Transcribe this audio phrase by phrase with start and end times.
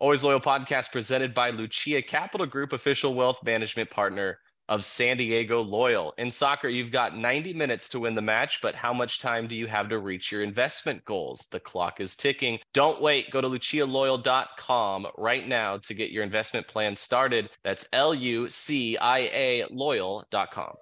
[0.00, 5.60] Always Loyal podcast presented by Lucia Capital Group, official wealth management partner of San Diego
[5.60, 6.14] Loyal.
[6.18, 9.56] In soccer, you've got 90 minutes to win the match, but how much time do
[9.56, 11.48] you have to reach your investment goals?
[11.50, 12.60] The clock is ticking.
[12.74, 13.32] Don't wait.
[13.32, 17.50] Go to lucialoyal.com right now to get your investment plan started.
[17.64, 20.74] That's L U C I A loyal.com.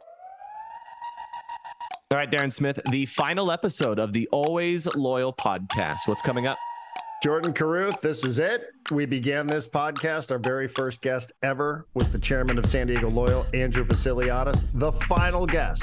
[2.11, 6.01] All right, Darren Smith, the final episode of the Always Loyal podcast.
[6.07, 6.59] What's coming up?
[7.23, 8.67] Jordan Caruth, this is it.
[8.91, 10.31] We began this podcast.
[10.31, 14.65] Our very first guest ever was the chairman of San Diego Loyal, Andrew Vassiliadis.
[14.75, 15.83] The final guest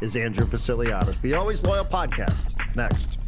[0.00, 1.20] is Andrew Vassiliadis.
[1.20, 2.54] The Always Loyal podcast.
[2.74, 3.18] Next.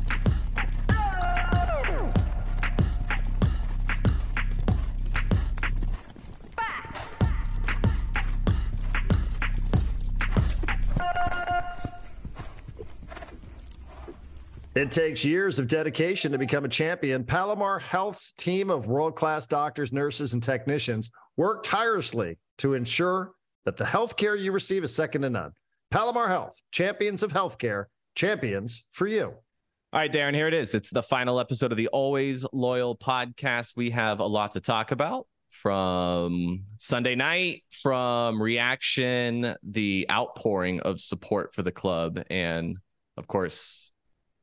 [14.81, 17.23] It takes years of dedication to become a champion.
[17.23, 23.33] Palomar Health's team of world class doctors, nurses, and technicians work tirelessly to ensure
[23.67, 25.53] that the healthcare you receive is second to none.
[25.91, 29.25] Palomar Health, champions of healthcare, champions for you.
[29.25, 30.75] All right, Darren, here it is.
[30.75, 33.77] It's the final episode of the Always Loyal podcast.
[33.77, 41.03] We have a lot to talk about from Sunday night, from reaction, the outpouring of
[41.03, 42.79] support for the club, and
[43.19, 43.93] of course,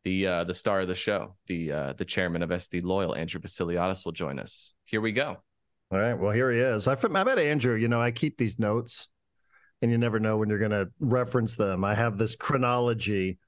[0.03, 3.41] the uh, the star of the show, the uh, the chairman of SD Loyal, Andrew
[3.41, 4.73] Vassiliadis, will join us.
[4.85, 5.37] Here we go.
[5.91, 6.13] All right.
[6.13, 6.87] Well, here he is.
[6.87, 7.75] I, I met Andrew.
[7.75, 9.07] You know, I keep these notes,
[9.81, 11.83] and you never know when you're going to reference them.
[11.83, 13.39] I have this chronology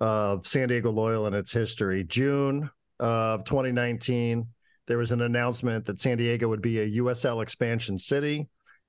[0.00, 2.02] of San Diego Loyal and its history.
[2.02, 4.46] June of 2019,
[4.86, 8.48] there was an announcement that San Diego would be a USL expansion city.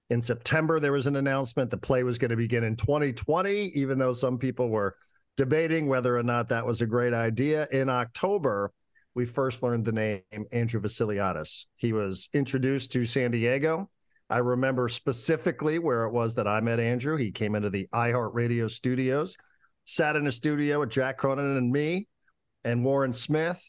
[0.09, 3.97] In September, there was an announcement the play was going to begin in 2020, even
[3.99, 4.95] though some people were
[5.37, 7.67] debating whether or not that was a great idea.
[7.71, 8.71] In October,
[9.15, 11.65] we first learned the name Andrew Vassiliadis.
[11.75, 13.89] He was introduced to San Diego.
[14.29, 17.17] I remember specifically where it was that I met Andrew.
[17.17, 19.35] He came into the iHeartRadio studios,
[19.85, 22.07] sat in a studio with Jack Cronin and me,
[22.63, 23.61] and Warren Smith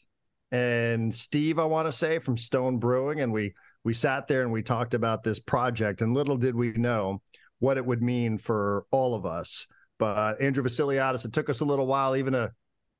[0.51, 3.21] and Steve, I want to say, from Stone Brewing.
[3.21, 3.53] And we
[3.83, 6.01] we sat there and we talked about this project.
[6.01, 7.21] And little did we know
[7.59, 11.65] what it would mean for all of us but Andrew Vassiliadis, it took us a
[11.65, 12.51] little while even to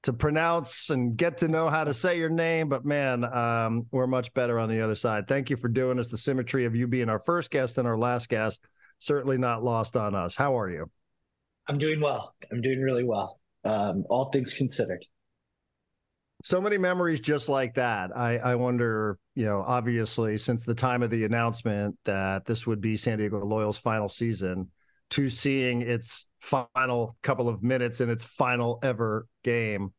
[0.04, 2.70] to pronounce and get to know how to say your name.
[2.70, 5.28] But man, um, we're much better on the other side.
[5.28, 6.10] Thank you for doing us.
[6.10, 8.64] The symmetry of you being our first guest and our last guest
[9.00, 10.36] certainly not lost on us.
[10.36, 10.92] How are you?
[11.68, 12.36] I'm doing well.
[12.52, 13.40] I'm doing really well.
[13.64, 15.04] Um, all things considered.
[16.44, 18.16] So many memories just like that.
[18.16, 22.82] I, I wonder, you know, obviously, since the time of the announcement that this would
[22.82, 24.70] be San Diego Loyal's final season,
[25.12, 29.94] to seeing its final couple of minutes in its final ever game.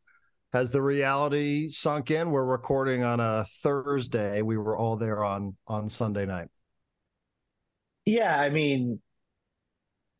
[0.52, 2.30] Has the reality sunk in?
[2.30, 4.42] We're recording on a Thursday.
[4.42, 6.48] We were all there on on Sunday night.
[8.04, 9.00] Yeah, I mean,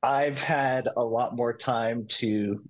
[0.02, 2.62] I've had a lot more time to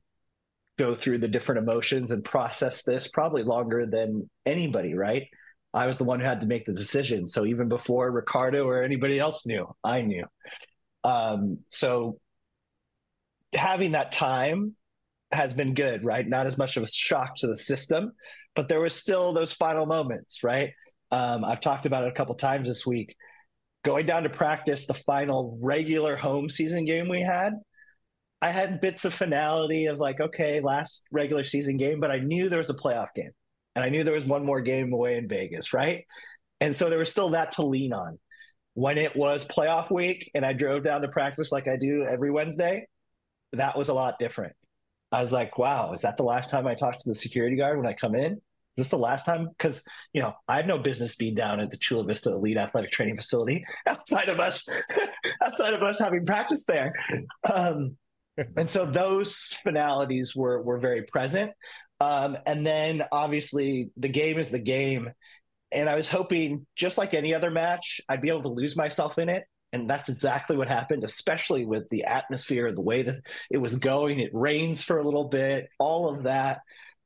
[0.79, 5.27] go through the different emotions and process this probably longer than anybody, right?
[5.73, 7.27] I was the one who had to make the decision.
[7.27, 10.25] So even before Ricardo or anybody else knew, I knew.
[11.05, 12.19] Um, so
[13.57, 14.77] having that time
[15.33, 16.27] has been good, right?
[16.27, 18.13] Not as much of a shock to the system,
[18.55, 20.71] but there was still those final moments, right?
[21.11, 23.17] Um, I've talked about it a couple times this week.
[23.85, 27.55] Going down to practice the final regular home season game we had,
[28.43, 32.49] I had bits of finality of like, okay, last regular season game, but I knew
[32.49, 33.31] there was a playoff game
[33.75, 36.05] and I knew there was one more game away in Vegas, right?
[36.61, 38.19] And so there was still that to lean on
[38.75, 42.31] when it was playoff week and I drove down to practice like I do every
[42.31, 42.87] Wednesday,
[43.53, 44.55] that was a lot different.
[45.13, 47.79] I was like, wow, is that the last time I talked to the security guard
[47.79, 48.33] when I come in?
[48.77, 49.49] Is this the last time?
[49.49, 52.91] Because, you know, I have no business being down at the Chula Vista Elite Athletic
[52.91, 54.67] Training Facility outside of us,
[55.45, 56.93] outside of us having practice there.
[57.51, 57.97] Um,
[58.57, 61.53] and so those finalities were were very present.
[62.01, 65.11] Um, and then obviously the game is the game.
[65.73, 69.19] And I was hoping, just like any other match, I'd be able to lose myself
[69.19, 69.45] in it.
[69.73, 73.21] And that's exactly what happened, especially with the atmosphere, and the way that
[73.51, 74.21] it was going.
[74.21, 76.61] It rains for a little bit, all of that.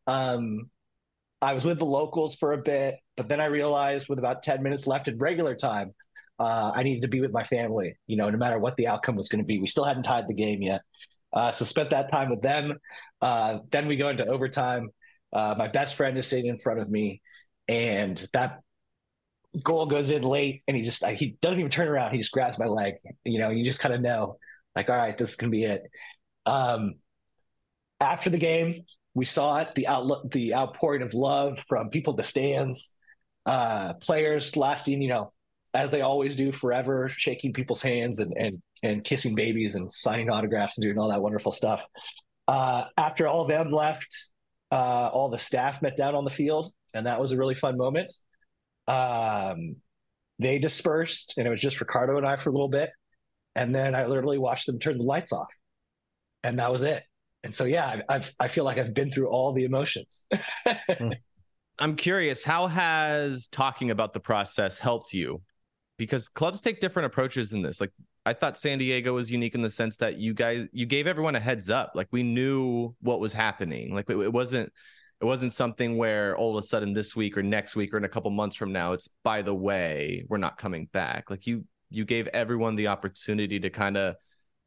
[0.07, 0.71] Um,
[1.43, 4.63] I was with the locals for a bit, but then I realized with about 10
[4.63, 5.95] minutes left in regular time,
[6.39, 9.17] uh, I needed to be with my family, you know, no matter what the outcome
[9.17, 9.59] was going to be.
[9.59, 10.83] We still hadn't tied the game yet.
[11.33, 12.79] Uh, so spent that time with them.
[13.21, 14.91] Uh, then we go into overtime.
[15.33, 17.21] Uh, my best friend is sitting in front of me
[17.69, 18.61] and that
[19.65, 22.59] goal goes in late and he just he doesn't even turn around he just grabs
[22.59, 22.95] my leg
[23.25, 24.37] you know you just kind of know
[24.77, 25.83] like all right this is gonna be it
[26.47, 26.95] um
[28.01, 32.17] after the game we saw it the outlook the outpouring of love from people in
[32.17, 32.95] the stands
[33.47, 35.33] Uh, players lasting, you know,
[35.75, 40.31] as they always do forever, shaking people's hands and and and kissing babies and signing
[40.31, 41.83] autographs and doing all that wonderful stuff.
[42.47, 44.31] Uh, after all of them left,
[44.71, 47.77] uh, all the staff met down on the field, and that was a really fun
[47.77, 48.13] moment.
[48.91, 49.77] Um,
[50.39, 52.91] they dispersed, and it was just Ricardo and I for a little bit,
[53.55, 55.51] and then I literally watched them turn the lights off,
[56.43, 57.03] and that was it.
[57.45, 60.25] And so, yeah, I've I feel like I've been through all the emotions.
[61.79, 65.41] I'm curious, how has talking about the process helped you?
[65.97, 67.81] Because clubs take different approaches in this.
[67.81, 67.93] Like
[68.27, 71.37] I thought San Diego was unique in the sense that you guys you gave everyone
[71.37, 71.93] a heads up.
[71.95, 73.95] Like we knew what was happening.
[73.95, 74.73] Like it, wasn't
[75.21, 78.05] it wasn't something where all of a sudden this week or next week or in
[78.05, 81.31] a couple months from now it's by the way we're not coming back.
[81.31, 84.15] Like you you gave everyone the opportunity to kind of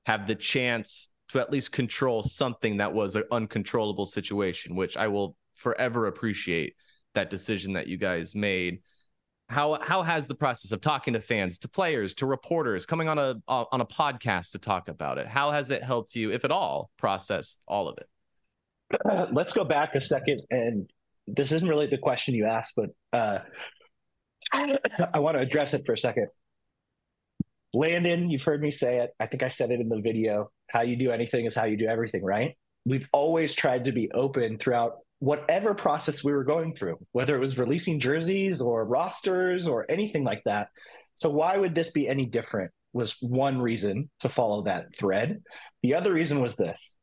[0.05, 5.07] have the chance to at least control something that was an uncontrollable situation, which I
[5.07, 6.75] will forever appreciate
[7.15, 8.79] that decision that you guys made.
[9.49, 13.17] How how has the process of talking to fans, to players, to reporters, coming on
[13.17, 16.51] a on a podcast to talk about it, how has it helped you, if at
[16.51, 18.07] all, process all of it?
[19.31, 20.89] Let's go back a second, and
[21.27, 23.39] this isn't really the question you asked, but uh,
[25.13, 26.27] I want to address it for a second.
[27.73, 29.11] Landon, you've heard me say it.
[29.19, 30.51] I think I said it in the video.
[30.69, 32.55] How you do anything is how you do everything, right?
[32.85, 37.39] We've always tried to be open throughout whatever process we were going through, whether it
[37.39, 40.67] was releasing jerseys or rosters or anything like that.
[41.15, 42.71] So, why would this be any different?
[42.91, 45.41] Was one reason to follow that thread.
[45.81, 46.95] The other reason was this,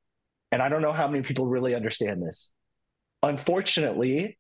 [0.53, 2.51] and I don't know how many people really understand this.
[3.23, 4.39] Unfortunately,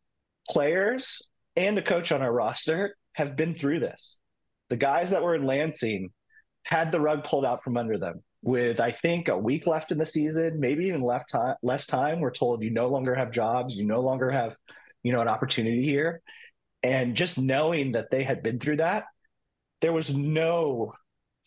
[0.48, 1.22] players
[1.56, 4.18] and a coach on our roster have been through this.
[4.68, 6.10] The guys that were in Lansing
[6.64, 9.98] had the rug pulled out from under them with I think a week left in
[9.98, 13.76] the season, maybe even left time, less time, we're told you no longer have jobs,
[13.76, 14.56] you no longer have,
[15.02, 16.22] you know, an opportunity here.
[16.82, 19.04] And just knowing that they had been through that,
[19.80, 20.94] there was no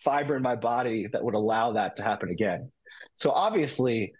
[0.03, 2.71] fiber in my body that would allow that to happen again.
[3.17, 4.13] So obviously,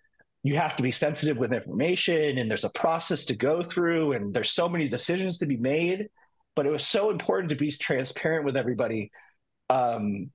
[0.44, 4.34] you have to be sensitive with information and there's a process to go through and
[4.34, 6.10] there's so many decisions to be made
[6.56, 9.12] but it was so important to be transparent with everybody
[9.70, 10.30] um,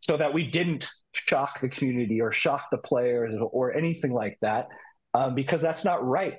[0.00, 4.68] so that we didn't shock the community or shock the players or anything like that,
[5.14, 6.36] um, because that's not right.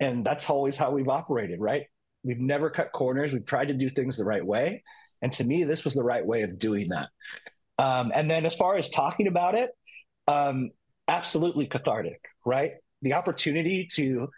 [0.00, 1.86] And that's always how we've operated, right?
[2.22, 3.32] We've never cut corners.
[3.32, 4.82] We've tried to do things the right way.
[5.22, 7.08] And to me, this was the right way of doing that.
[7.78, 9.70] Um, and then as far as talking about it,
[10.26, 10.70] um,
[11.08, 12.72] absolutely cathartic, right?
[13.02, 14.28] The opportunity to,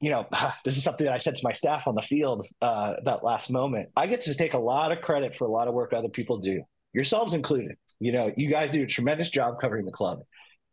[0.00, 0.26] you know,
[0.64, 3.50] this is something that I said to my staff on the field uh, that last
[3.50, 3.88] moment.
[3.96, 6.38] I get to take a lot of credit for a lot of work other people
[6.38, 7.76] do yourselves included.
[8.00, 10.20] You know, you guys do a tremendous job covering the club.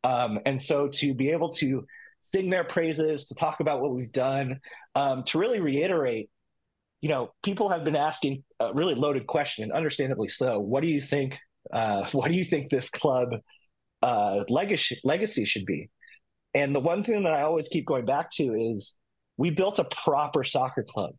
[0.04, 1.86] Um, and so to be able to
[2.24, 4.60] sing their praises, to talk about what we've done,
[4.96, 6.30] um, to really reiterate,
[7.02, 10.60] you know, people have been asking a really loaded question, understandably so.
[10.60, 11.38] What do you think?
[11.72, 13.30] Uh, what do you think this club
[14.02, 15.90] uh, legacy legacy should be?
[16.54, 18.96] And the one thing that I always keep going back to is
[19.38, 21.12] we built a proper soccer club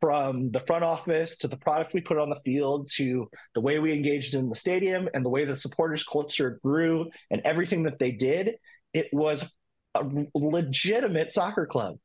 [0.00, 3.78] from the front office to the product we put on the field to the way
[3.78, 7.98] we engaged in the stadium and the way the supporters culture grew and everything that
[7.98, 8.56] they did.
[8.92, 9.50] It was
[9.94, 11.96] a legitimate soccer club.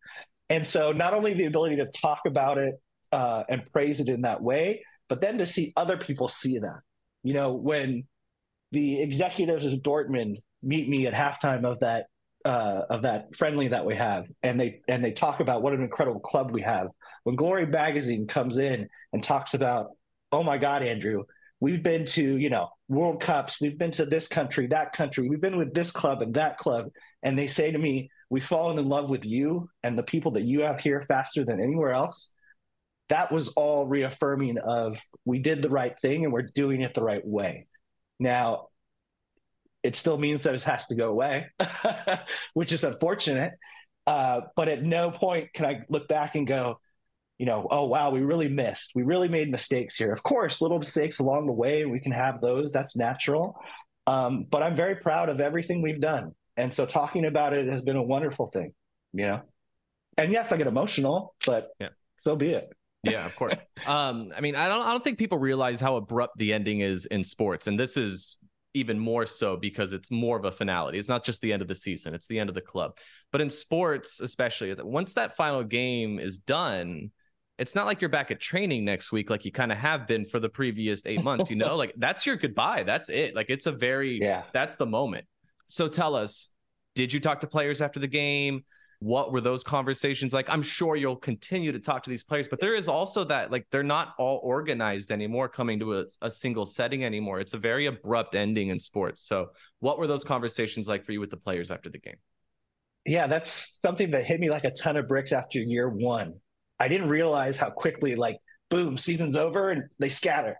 [0.49, 2.75] And so not only the ability to talk about it
[3.11, 4.83] uh, and praise it in that way
[5.13, 6.79] but then to see other people see that.
[7.23, 8.05] You know when
[8.73, 12.07] the executives of dortmund meet me at halftime of that
[12.43, 15.81] uh, of that friendly that we have, and they and they talk about what an
[15.81, 16.87] incredible club we have,
[17.23, 19.91] when Glory Magazine comes in and talks about,
[20.31, 21.23] oh my God, Andrew,
[21.59, 25.39] we've been to, you know, World Cups, we've been to this country, that country, we've
[25.39, 26.87] been with this club and that club.
[27.21, 30.43] And they say to me, we've fallen in love with you and the people that
[30.43, 32.31] you have here faster than anywhere else.
[33.07, 37.03] That was all reaffirming of we did the right thing and we're doing it the
[37.03, 37.67] right way.
[38.19, 38.67] Now,
[39.83, 41.47] it still means that it has to go away,
[42.53, 43.53] which is unfortunate.
[44.07, 46.79] Uh, but at no point can I look back and go,
[47.37, 48.91] you know, oh wow, we really missed.
[48.95, 50.13] We really made mistakes here.
[50.13, 52.71] Of course, little mistakes along the way, we can have those.
[52.71, 53.59] That's natural.
[54.07, 57.81] Um, but I'm very proud of everything we've done, and so talking about it has
[57.81, 58.73] been a wonderful thing.
[59.13, 59.41] You know,
[60.17, 61.89] and yes, I get emotional, but yeah.
[62.21, 62.69] so be it.
[63.03, 63.55] Yeah, of course.
[63.85, 67.05] um, I mean, I don't, I don't think people realize how abrupt the ending is
[67.05, 68.37] in sports, and this is
[68.73, 70.97] even more so because it's more of a finality.
[70.97, 72.97] It's not just the end of the season; it's the end of the club.
[73.31, 77.11] But in sports, especially, once that final game is done,
[77.57, 80.25] it's not like you're back at training next week like you kind of have been
[80.25, 83.65] for the previous eight months you know like that's your goodbye that's it like it's
[83.65, 85.25] a very yeah that's the moment
[85.67, 86.49] so tell us
[86.95, 88.63] did you talk to players after the game
[89.03, 90.49] what were those conversations like?
[90.49, 93.67] I'm sure you'll continue to talk to these players, but there is also that like
[93.69, 97.41] they're not all organized anymore coming to a, a single setting anymore.
[97.41, 99.21] It's a very abrupt ending in sports.
[99.23, 102.15] So, what were those conversations like for you with the players after the game?
[103.05, 106.35] Yeah, that's something that hit me like a ton of bricks after year one.
[106.79, 108.37] I didn't realize how quickly, like,
[108.69, 110.57] boom, season's over and they scatter.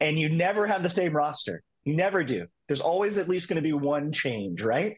[0.00, 1.62] And you never have the same roster.
[1.84, 2.46] You never do.
[2.66, 4.96] There's always at least going to be one change, right?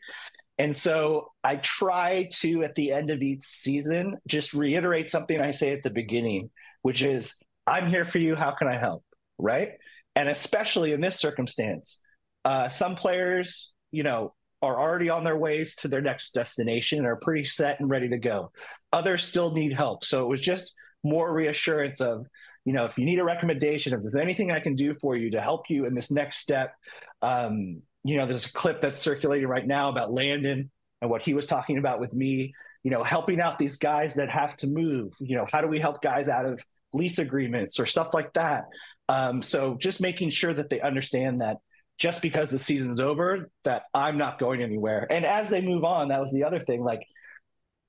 [0.60, 5.52] And so I try to, at the end of each season, just reiterate something I
[5.52, 6.50] say at the beginning,
[6.82, 7.34] which is,
[7.66, 8.34] I'm here for you.
[8.34, 9.02] How can I help?
[9.38, 9.70] Right.
[10.14, 11.98] And especially in this circumstance,
[12.44, 17.06] uh, some players, you know, are already on their ways to their next destination and
[17.06, 18.52] are pretty set and ready to go.
[18.92, 20.04] Others still need help.
[20.04, 22.26] So it was just more reassurance of,
[22.66, 25.30] you know, if you need a recommendation, if there's anything I can do for you
[25.30, 26.74] to help you in this next step,
[27.22, 31.34] um, you know, there's a clip that's circulating right now about Landon and what he
[31.34, 35.12] was talking about with me, you know, helping out these guys that have to move.
[35.20, 38.64] You know, how do we help guys out of lease agreements or stuff like that?
[39.08, 41.58] Um, so just making sure that they understand that
[41.98, 45.06] just because the season's over, that I'm not going anywhere.
[45.10, 46.82] And as they move on, that was the other thing.
[46.82, 47.02] Like,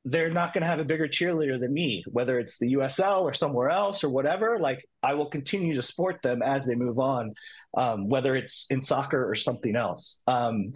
[0.04, 3.34] they're not going to have a bigger cheerleader than me, whether it's the USL or
[3.34, 4.60] somewhere else or whatever.
[4.60, 7.32] Like, I will continue to support them as they move on
[7.76, 10.22] um, whether it's in soccer or something else.
[10.28, 10.74] Um,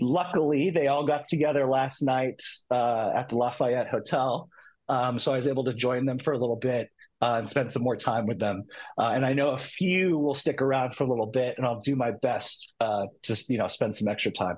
[0.00, 4.48] luckily, they all got together last night uh, at the Lafayette Hotel.
[4.88, 6.90] Um, so I was able to join them for a little bit
[7.20, 8.64] uh, and spend some more time with them.
[8.98, 11.80] Uh, and I know a few will stick around for a little bit, and I'll
[11.80, 14.56] do my best uh, to you know spend some extra time.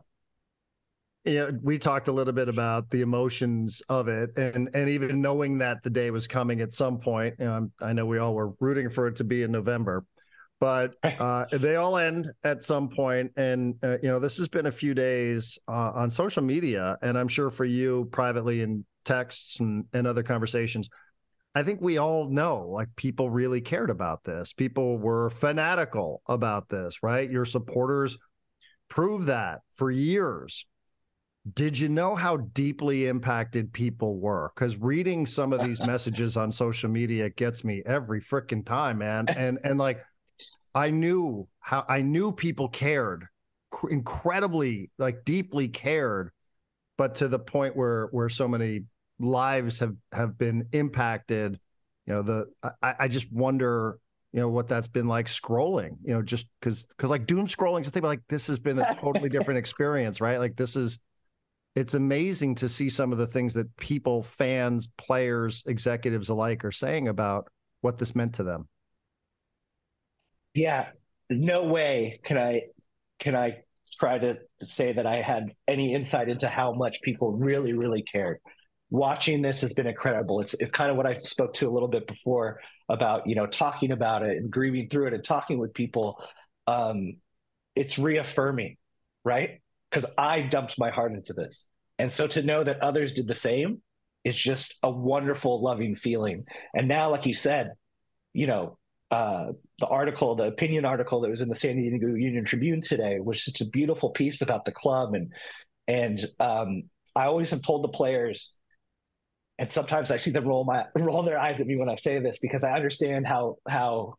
[1.24, 5.58] Yeah, we talked a little bit about the emotions of it, and and even knowing
[5.58, 7.34] that the day was coming at some point.
[7.38, 10.04] You know, i know we all were rooting for it to be in November
[10.60, 14.66] but uh, they all end at some point and uh, you know this has been
[14.66, 19.60] a few days uh, on social media and i'm sure for you privately in texts
[19.60, 20.88] and, and other conversations
[21.54, 24.52] i think we all know like people really cared about this.
[24.52, 27.30] People were fanatical about this right?
[27.30, 28.18] Your supporters
[28.88, 30.66] prove that for years.
[31.54, 34.50] Did you know how deeply impacted people were?
[34.54, 39.26] Because reading some of these messages on social media gets me every freaking time man.
[39.28, 40.00] And and like
[40.74, 43.26] I knew how I knew people cared
[43.90, 46.30] incredibly like deeply cared
[46.96, 48.84] but to the point where where so many
[49.18, 51.58] lives have have been impacted
[52.06, 52.46] you know the
[52.82, 53.98] I, I just wonder
[54.32, 57.84] you know what that's been like scrolling you know just because because like doom scrolling
[57.84, 60.38] something like this has been a totally different experience right?
[60.38, 60.98] Like this is
[61.74, 66.72] it's amazing to see some of the things that people fans players executives alike are
[66.72, 67.48] saying about
[67.80, 68.68] what this meant to them
[70.58, 70.88] yeah,
[71.30, 72.62] no way can I
[73.20, 73.58] can I
[73.92, 78.38] try to say that I had any insight into how much people really, really cared.
[78.90, 80.40] Watching this has been incredible.
[80.40, 83.46] It's it's kind of what I spoke to a little bit before about you know
[83.46, 86.22] talking about it and grieving through it and talking with people.
[86.66, 87.18] Um,
[87.76, 88.76] it's reaffirming,
[89.24, 89.60] right?
[89.90, 93.34] Because I dumped my heart into this, and so to know that others did the
[93.34, 93.82] same
[94.24, 96.44] is just a wonderful, loving feeling.
[96.74, 97.72] And now, like you said,
[98.32, 98.77] you know,
[99.10, 103.20] uh, the article, the opinion article that was in the San Diego Union Tribune today
[103.20, 105.14] was just a beautiful piece about the club.
[105.14, 105.32] And
[105.86, 106.82] and um,
[107.16, 108.52] I always have told the players,
[109.58, 112.18] and sometimes I see them roll my roll their eyes at me when I say
[112.18, 114.14] this because I understand how how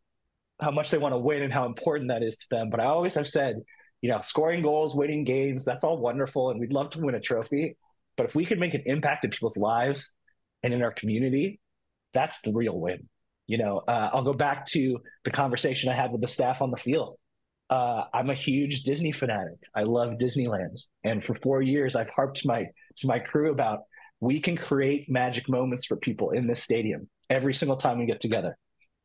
[0.59, 2.69] how much they want to win and how important that is to them.
[2.69, 3.57] But I always have said,
[4.01, 7.19] you know, scoring goals, winning games, that's all wonderful, and we'd love to win a
[7.19, 7.77] trophy.
[8.17, 10.13] But if we could make an impact in people's lives
[10.63, 11.59] and in our community,
[12.13, 13.07] that's the real win.
[13.49, 16.69] You know, uh, I'll go back to the conversation I had with the staff on
[16.69, 17.17] the field.
[17.71, 19.57] Uh, I'm a huge Disney fanatic.
[19.73, 23.79] I love Disneyland, and for four years, I've harped my to my crew about
[24.19, 28.21] we can create magic moments for people in this stadium every single time we get
[28.21, 28.55] together,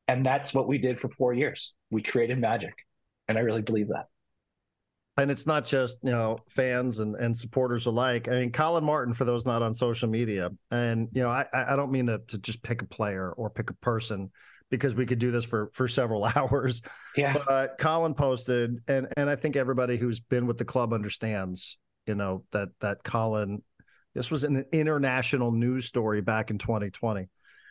[0.08, 1.72] and that's what we did for four years.
[1.90, 2.74] We created magic,
[3.28, 4.08] and I really believe that
[5.16, 8.28] and it's not just you know fans and, and supporters alike.
[8.28, 11.76] I mean, Collin Martin, for those not on social media, and you know, I I
[11.76, 14.30] don't mean to, to just pick a player or pick a person
[14.70, 16.82] because we could do this for for several hours.
[17.16, 17.36] Yeah.
[17.46, 22.14] But Collin posted, and and I think everybody who's been with the club understands, you
[22.14, 23.62] know, that that Collin,
[24.14, 27.28] This was an international news story back in 2020.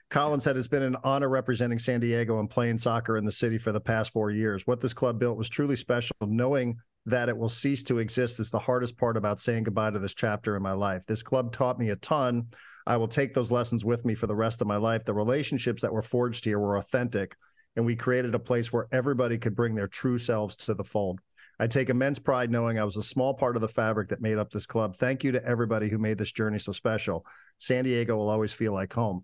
[0.09, 3.57] Collin said it's been an honor representing San Diego and playing soccer in the city
[3.57, 4.67] for the past four years.
[4.67, 8.51] What this club built was truly special, knowing that it will cease to exist is
[8.51, 11.05] the hardest part about saying goodbye to this chapter in my life.
[11.05, 12.47] This club taught me a ton.
[12.85, 15.03] I will take those lessons with me for the rest of my life.
[15.03, 17.35] The relationships that were forged here were authentic,
[17.75, 21.19] and we created a place where everybody could bring their true selves to the fold.
[21.59, 24.37] I take immense pride knowing I was a small part of the fabric that made
[24.37, 24.95] up this club.
[24.95, 27.25] Thank you to everybody who made this journey so special.
[27.57, 29.23] San Diego will always feel like home.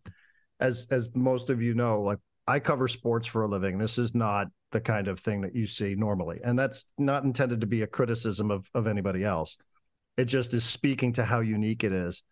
[0.60, 3.78] As as most of you know, like I cover sports for a living.
[3.78, 6.40] This is not the kind of thing that you see normally.
[6.44, 9.58] And that's not intended to be a criticism of of anybody else.
[10.18, 12.24] It just is speaking to how unique it is.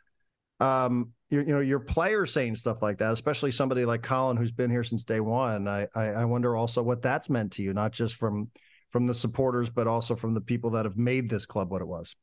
[0.60, 4.52] Um, you, you know, your players saying stuff like that, especially somebody like Collin who's
[4.52, 5.68] been here since day one.
[5.68, 8.50] I, I I wonder also what that's meant to you, not just from
[8.92, 11.88] from the supporters, but also from the people that have made this club what it
[11.88, 12.16] was.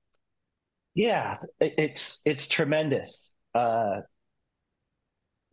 [0.94, 3.34] Yeah, it's it's tremendous.
[3.54, 4.00] Uh,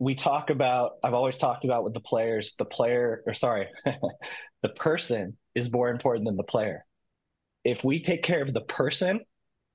[0.02, 0.94] we talk about.
[1.04, 2.56] I've always talked about with the players.
[2.56, 3.68] The player, or sorry,
[4.62, 6.84] the person is more important than the player.
[7.62, 9.20] If we take care of the person,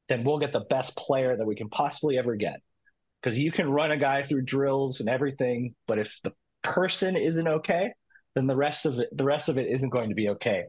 [0.09, 2.59] then we'll get the best player that we can possibly ever get.
[3.21, 7.47] Because you can run a guy through drills and everything, but if the person isn't
[7.47, 7.93] okay,
[8.35, 10.65] then the rest of it, the rest of it isn't going to be okay.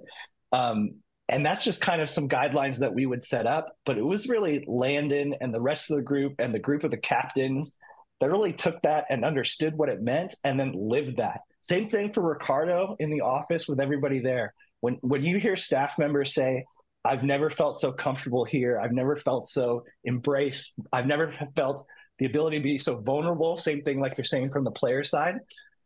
[0.53, 3.75] Um, and that's just kind of some guidelines that we would set up.
[3.85, 6.93] But it was really Landon and the rest of the group and the group of
[6.93, 7.77] the captains
[8.21, 11.41] that really took that and understood what it meant and then lived that.
[11.69, 14.55] Same thing for Ricardo in the office with everybody there.
[14.81, 16.65] When when you hear staff members say,
[17.05, 18.79] I've never felt so comfortable here.
[18.79, 20.73] I've never felt so embraced.
[20.93, 21.87] I've never felt
[22.19, 23.59] the ability to be so vulnerable.
[23.59, 25.37] Same thing like you're saying from the player side.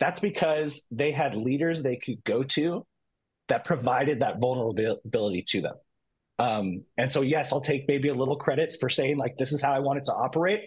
[0.00, 2.86] That's because they had leaders they could go to
[3.48, 5.74] that provided that vulnerability to them.
[6.38, 9.62] Um, and so, yes, I'll take maybe a little credits for saying, like, this is
[9.62, 10.62] how I want it to operate.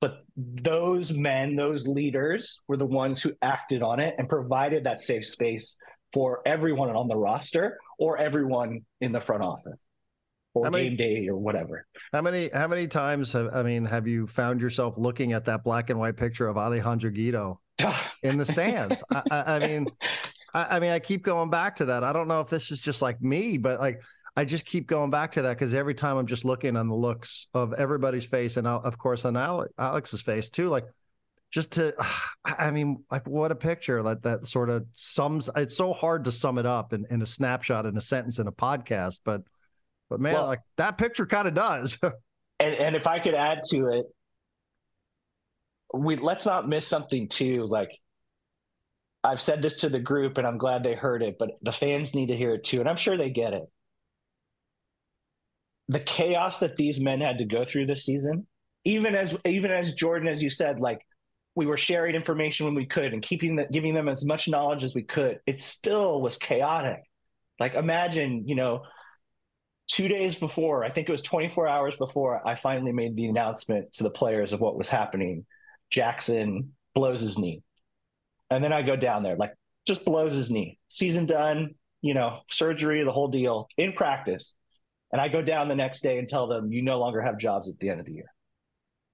[0.00, 5.00] But those men, those leaders were the ones who acted on it and provided that
[5.00, 5.76] safe space
[6.12, 9.78] for everyone on the roster or everyone in the front office
[10.54, 11.86] or many, game day or whatever.
[12.12, 15.64] How many how many times have I mean have you found yourself looking at that
[15.64, 17.60] black and white picture of Alejandro Guido
[18.22, 19.02] in the stands?
[19.10, 19.86] I, I, mean,
[20.54, 22.04] I, I mean, I keep going back to that.
[22.04, 24.02] I don't know if this is just like me, but like
[24.38, 26.94] I just keep going back to that because every time I'm just looking on the
[26.94, 30.84] looks of everybody's face and of course on Alex's face too, like
[31.50, 31.92] just to,
[32.44, 35.50] I mean, like what a picture like that sort of sums.
[35.56, 38.46] It's so hard to sum it up in, in a snapshot, in a sentence, in
[38.46, 39.42] a podcast, but,
[40.08, 41.98] but man, well, like that picture kind of does.
[42.60, 44.06] and and if I could add to it,
[45.92, 47.64] we let's not miss something too.
[47.64, 47.90] Like
[49.24, 52.14] I've said this to the group and I'm glad they heard it, but the fans
[52.14, 52.78] need to hear it too.
[52.78, 53.64] And I'm sure they get it.
[55.88, 58.46] The chaos that these men had to go through this season,
[58.84, 61.00] even as even as Jordan, as you said, like
[61.54, 64.84] we were sharing information when we could and keeping that giving them as much knowledge
[64.84, 67.00] as we could, it still was chaotic.
[67.58, 68.82] Like imagine, you know,
[69.88, 73.92] two days before, I think it was 24 hours before I finally made the announcement
[73.94, 75.46] to the players of what was happening.
[75.90, 77.62] Jackson blows his knee
[78.50, 79.54] and then I go down there, like
[79.86, 80.78] just blows his knee.
[80.88, 84.52] Season done, you know, surgery, the whole deal in practice.
[85.12, 87.68] And I go down the next day and tell them, you no longer have jobs
[87.68, 88.32] at the end of the year.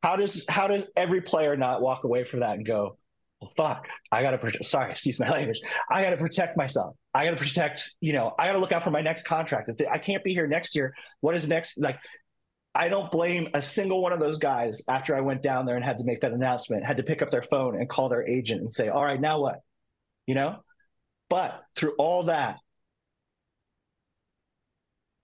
[0.02, 2.98] How does how does every player not walk away from that and go,
[3.40, 5.60] well, fuck, I gotta protect sorry, excuse my language.
[5.90, 6.96] I gotta protect myself.
[7.14, 9.70] I gotta protect, you know, I gotta look out for my next contract.
[9.70, 11.78] If I can't be here next year, what is next?
[11.78, 11.98] Like
[12.74, 15.84] I don't blame a single one of those guys after I went down there and
[15.84, 18.60] had to make that announcement, had to pick up their phone and call their agent
[18.62, 19.60] and say, all right, now what?
[20.26, 20.56] You know?
[21.30, 22.58] But through all that,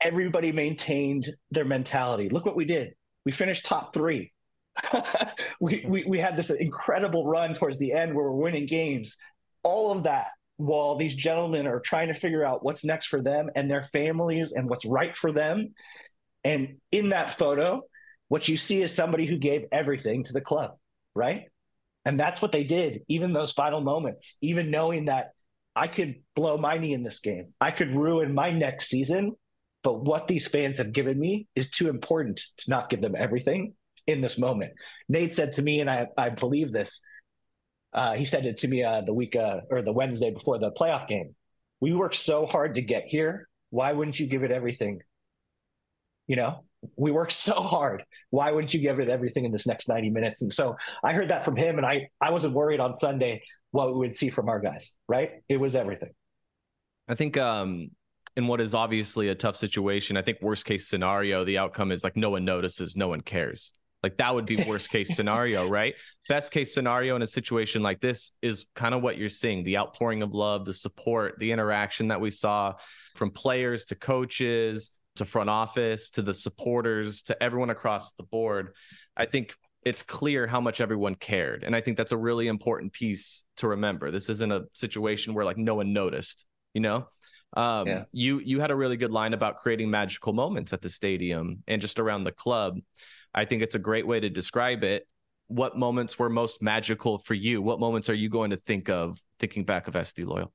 [0.01, 2.29] everybody maintained their mentality.
[2.29, 2.95] Look what we did.
[3.25, 4.33] We finished top three.
[5.61, 9.17] we, we, we had this incredible run towards the end where we're winning games.
[9.63, 13.51] All of that while these gentlemen are trying to figure out what's next for them
[13.55, 15.75] and their families and what's right for them
[16.45, 17.83] and in that photo,
[18.29, 20.77] what you see is somebody who gave everything to the club,
[21.15, 21.45] right?
[22.05, 25.33] And that's what they did, even those final moments, even knowing that
[25.77, 29.37] I could blow my knee in this game, I could ruin my next season.
[29.83, 33.75] But what these fans have given me is too important to not give them everything
[34.07, 34.73] in this moment.
[35.09, 37.01] Nate said to me, and I, I believe this.
[37.93, 40.71] Uh, he said it to me uh, the week uh, or the Wednesday before the
[40.73, 41.35] playoff game.
[41.81, 43.49] We worked so hard to get here.
[43.71, 45.01] Why wouldn't you give it everything
[46.31, 46.63] you know,
[46.97, 48.05] we worked so hard.
[48.31, 50.43] Why wouldn't you give it everything in this next 90 minutes?
[50.43, 53.93] And so I heard that from him, and I I wasn't worried on Sunday what
[53.93, 54.93] we would see from our guys.
[55.09, 55.43] Right?
[55.49, 56.11] It was everything.
[57.09, 57.91] I think um
[58.37, 62.05] in what is obviously a tough situation, I think worst case scenario, the outcome is
[62.05, 63.73] like no one notices, no one cares.
[64.03, 65.95] Like that would be worst case scenario, right?
[66.29, 69.79] Best case scenario in a situation like this is kind of what you're seeing the
[69.79, 72.75] outpouring of love, the support, the interaction that we saw
[73.15, 78.75] from players to coaches, to front office to the supporters to everyone across the board
[79.17, 82.93] i think it's clear how much everyone cared and i think that's a really important
[82.93, 87.07] piece to remember this isn't a situation where like no one noticed you know
[87.55, 88.05] Um, Yeah.
[88.13, 91.81] you you had a really good line about creating magical moments at the stadium and
[91.81, 92.79] just around the club.
[93.35, 95.07] I think it's a great way to describe it.
[95.49, 97.61] What moments were most magical for you?
[97.61, 100.53] What moments are you going to think of thinking back of SD Loyal?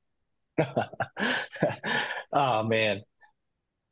[2.34, 3.02] oh man,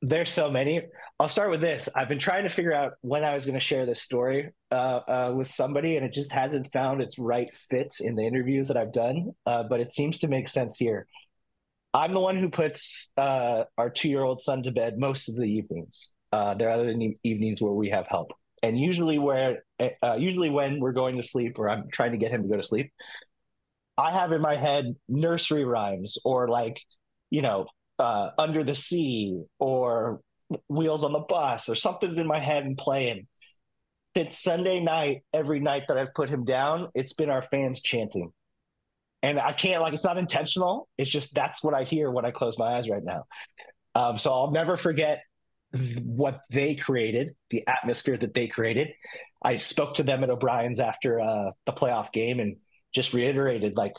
[0.02, 0.82] there's so many.
[1.20, 1.88] I'll start with this.
[1.96, 5.00] I've been trying to figure out when I was going to share this story uh,
[5.08, 8.78] uh, with somebody, and it just hasn't found its right fit in the interviews that
[8.78, 9.32] I've done.
[9.46, 11.08] Uh, but it seems to make sense here.
[11.94, 16.12] I'm the one who puts uh, our two-year-old son to bed most of the evenings.
[16.32, 18.32] Uh, there are other evenings where we have help,
[18.64, 22.32] and usually where uh, usually when we're going to sleep or I'm trying to get
[22.32, 22.92] him to go to sleep,
[23.98, 26.82] I have in my head nursery rhymes or like,
[27.30, 27.68] you know,
[28.00, 30.22] uh, Under the Sea or
[30.68, 33.28] Wheels on the Bus or something's in my head and playing.
[34.18, 38.32] Since Sunday night, every night that I've put him down, it's been our fans chanting.
[39.24, 40.88] And I can't, like, it's not intentional.
[40.98, 43.24] It's just that's what I hear when I close my eyes right now.
[43.96, 45.24] Um, so I'll never forget
[46.04, 48.90] what they created, the atmosphere that they created.
[49.42, 52.58] I spoke to them at O'Brien's after uh, the playoff game and
[52.94, 53.96] just reiterated like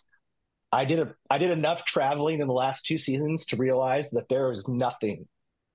[0.70, 4.28] I did a I did enough traveling in the last two seasons to realize that
[4.28, 5.26] there was nothing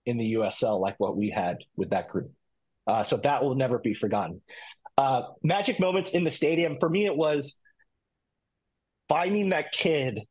[0.06, 2.32] in the USL like what we had with that group.
[2.88, 4.42] Uh, so that will never be forgotten.
[4.98, 7.58] Uh, magic moments in the stadium for me, it was
[9.10, 10.22] finding that kid,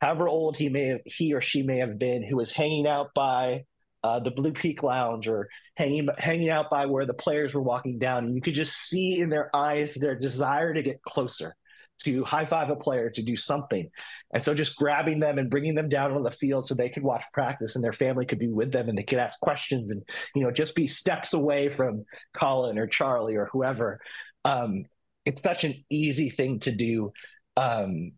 [0.00, 3.10] however old he may have, he or she may have been, who was hanging out
[3.14, 3.64] by
[4.02, 7.98] uh, the Blue Peak Lounge or hanging hanging out by where the players were walking
[7.98, 11.54] down, and you could just see in their eyes their desire to get closer
[12.00, 13.88] to high five a player to do something.
[14.34, 17.02] And so just grabbing them and bringing them down on the field so they could
[17.02, 20.02] watch practice and their family could be with them and they could ask questions and,
[20.34, 22.04] you know, just be steps away from
[22.34, 24.00] Collin or Charlie or whoever.
[24.44, 24.84] Um,
[25.24, 27.12] it's such an easy thing to do,
[27.56, 28.12] um,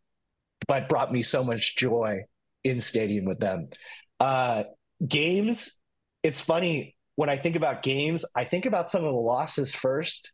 [0.66, 2.22] but brought me so much joy
[2.62, 3.68] in stadium with them.
[4.20, 4.64] Uh,
[5.06, 5.72] games,
[6.22, 10.32] it's funny when I think about games, I think about some of the losses first.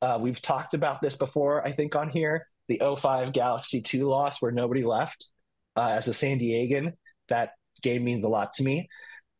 [0.00, 4.40] Uh, we've talked about this before, I think, on here the 05 Galaxy 2 loss
[4.40, 5.28] where nobody left
[5.76, 6.92] uh, as a San Diegan.
[7.28, 8.88] That game means a lot to me.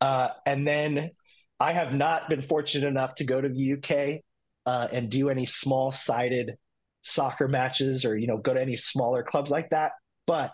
[0.01, 1.11] Uh, and then
[1.59, 4.21] I have not been fortunate enough to go to the UK
[4.65, 6.57] uh, and do any small sided
[7.03, 9.91] soccer matches or, you know, go to any smaller clubs like that.
[10.25, 10.51] But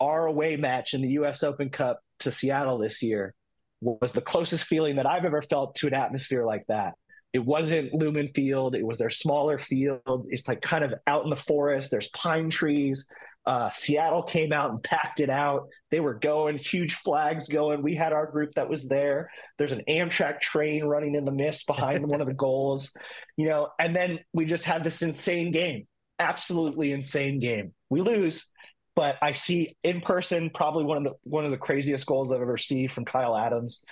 [0.00, 3.34] our away match in the US Open Cup to Seattle this year
[3.80, 6.94] was the closest feeling that I've ever felt to an atmosphere like that
[7.34, 8.76] it wasn't Lumen Field.
[8.76, 10.26] It was their smaller field.
[10.30, 11.90] It's like kind of out in the forest.
[11.90, 13.08] There's pine trees.
[13.46, 15.68] Uh, Seattle came out and packed it out.
[15.90, 17.82] They were going, huge flags going.
[17.82, 19.30] We had our group that was there.
[19.58, 22.92] There's an Amtrak train running in the mist behind one of the goals,
[23.36, 23.68] you know.
[23.78, 25.86] And then we just had this insane game,
[26.18, 27.74] absolutely insane game.
[27.90, 28.50] We lose,
[28.96, 32.40] but I see in person probably one of the one of the craziest goals I've
[32.40, 33.84] ever seen from Kyle Adams,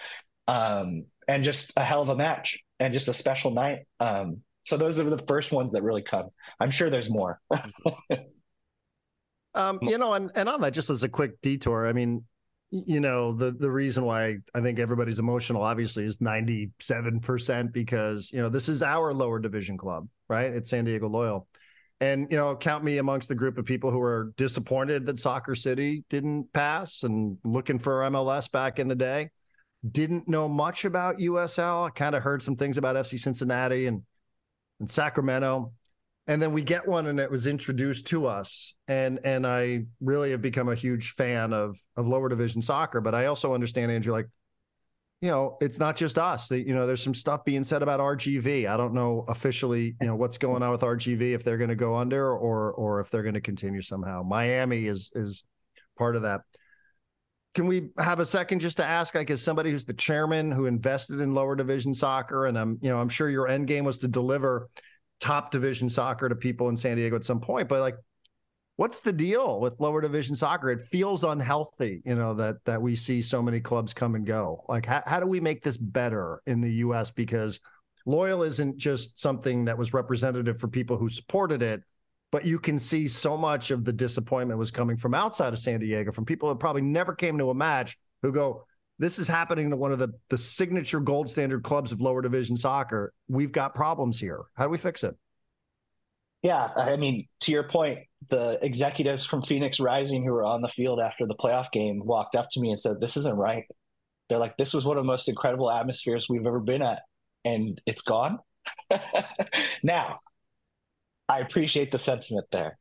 [0.48, 3.80] um, and just a hell of a match and just a special night.
[4.00, 6.28] Um, so those are the first ones that really come.
[6.58, 7.40] I'm sure there's more.
[9.54, 12.24] um, you know, and, and on that, just as a quick detour, I mean,
[12.70, 18.40] you know, the the reason why I think everybody's emotional, obviously, is 97% because, you
[18.40, 20.50] know, this is our lower division club, right?
[20.52, 21.46] It's San Diego Loyal.
[22.00, 25.54] And, you know, count me amongst the group of people who are disappointed that Soccer
[25.54, 29.30] City didn't pass and looking for MLS back in the day
[29.90, 31.88] didn't know much about USL.
[31.88, 34.02] I kind of heard some things about FC Cincinnati and
[34.80, 35.72] and Sacramento.
[36.26, 38.74] And then we get one and it was introduced to us.
[38.86, 43.00] And and I really have become a huge fan of of lower division soccer.
[43.00, 44.28] But I also understand, Andrew, like,
[45.20, 46.48] you know, it's not just us.
[46.48, 48.68] That you know, there's some stuff being said about RGV.
[48.68, 51.76] I don't know officially, you know, what's going on with RGV if they're going to
[51.76, 54.22] go under or or if they're going to continue somehow.
[54.22, 55.44] Miami is is
[55.98, 56.42] part of that
[57.54, 60.66] can we have a second just to ask like as somebody who's the chairman who
[60.66, 63.98] invested in lower division soccer and i'm you know i'm sure your end game was
[63.98, 64.68] to deliver
[65.22, 67.94] top division soccer to people in san diego at some point but like
[68.76, 70.70] what's the deal with lower division soccer?
[70.70, 74.64] It feels unhealthy you know that that we see so many clubs come and go.
[74.68, 77.60] Like how, how do we make this better in the us because
[78.06, 81.82] loyal isn't just something that was representative for people who supported it
[82.32, 85.80] but you can see so much of the disappointment was coming from outside of San
[85.80, 88.64] Diego, from people that probably never came to a match who go,
[88.98, 92.56] this is happening to one of the, the signature gold standard clubs of lower division
[92.56, 93.12] soccer.
[93.28, 94.42] We've got problems here.
[94.54, 95.16] How do we fix it?
[96.42, 100.68] Yeah, I mean, to your point, the executives from Phoenix Rising who were on the
[100.68, 103.64] field after the playoff game walked up to me and said, This isn't right.
[104.28, 107.02] They're like, This was one of the most incredible atmospheres we've ever been at,
[107.44, 108.40] and it's gone.
[109.84, 110.18] now,
[111.28, 112.76] I appreciate the sentiment there.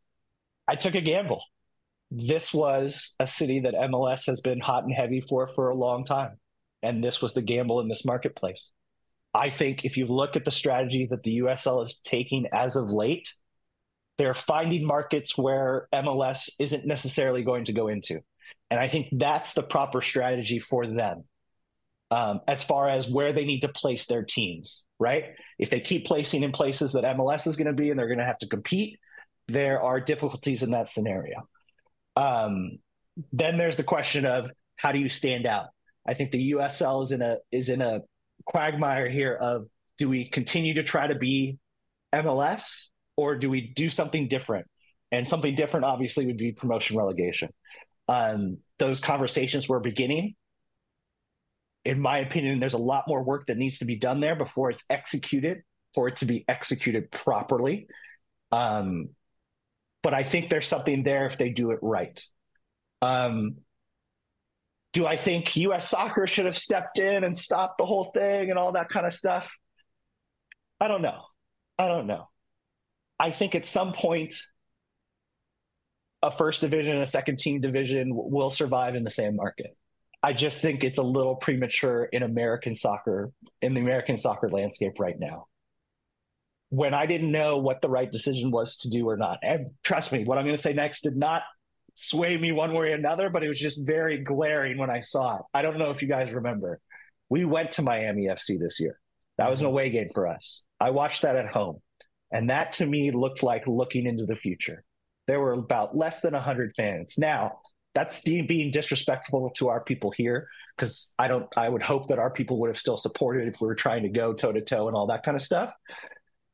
[0.67, 1.43] I took a gamble.
[2.11, 6.03] This was a city that MLS has been hot and heavy for for a long
[6.03, 6.37] time.
[6.83, 8.71] And this was the gamble in this marketplace.
[9.33, 12.89] I think if you look at the strategy that the USL is taking as of
[12.89, 13.33] late,
[14.17, 18.19] they're finding markets where MLS isn't necessarily going to go into.
[18.69, 21.23] And I think that's the proper strategy for them
[22.11, 25.27] um, as far as where they need to place their teams, right?
[25.57, 28.19] If they keep placing in places that MLS is going to be and they're going
[28.19, 28.99] to have to compete,
[29.47, 31.47] there are difficulties in that scenario.
[32.15, 32.79] Um,
[33.31, 35.67] then there's the question of how do you stand out?
[36.07, 38.01] I think the USL is in a is in a
[38.45, 41.59] quagmire here of do we continue to try to be
[42.13, 44.65] MLS or do we do something different?
[45.11, 47.49] And something different obviously would be promotion relegation.
[48.07, 50.35] Um, those conversations were beginning.
[51.85, 54.69] In my opinion, there's a lot more work that needs to be done there before
[54.69, 55.61] it's executed,
[55.93, 57.87] for it to be executed properly.
[58.51, 59.09] Um,
[60.03, 62.23] but I think there's something there if they do it right.
[63.01, 63.57] Um,
[64.93, 65.89] do I think U.S.
[65.89, 69.13] soccer should have stepped in and stopped the whole thing and all that kind of
[69.13, 69.55] stuff?
[70.79, 71.21] I don't know.
[71.77, 72.27] I don't know.
[73.19, 74.33] I think at some point,
[76.21, 79.77] a first division and a second team division will survive in the same market.
[80.23, 84.99] I just think it's a little premature in American soccer, in the American soccer landscape
[84.99, 85.47] right now
[86.71, 89.39] when I didn't know what the right decision was to do or not.
[89.43, 91.43] And trust me, what I'm going to say next did not
[91.95, 95.35] sway me one way or another, but it was just very glaring when I saw
[95.35, 95.41] it.
[95.53, 96.79] I don't know if you guys remember.
[97.29, 98.97] We went to Miami FC this year.
[99.37, 99.73] That was an mm-hmm.
[99.73, 100.63] away game for us.
[100.79, 101.81] I watched that at home.
[102.31, 104.85] And that to me looked like looking into the future.
[105.27, 107.15] There were about less than 100 fans.
[107.17, 107.59] Now,
[107.93, 112.29] that's being disrespectful to our people here because I don't I would hope that our
[112.29, 114.95] people would have still supported if we were trying to go toe to toe and
[114.95, 115.73] all that kind of stuff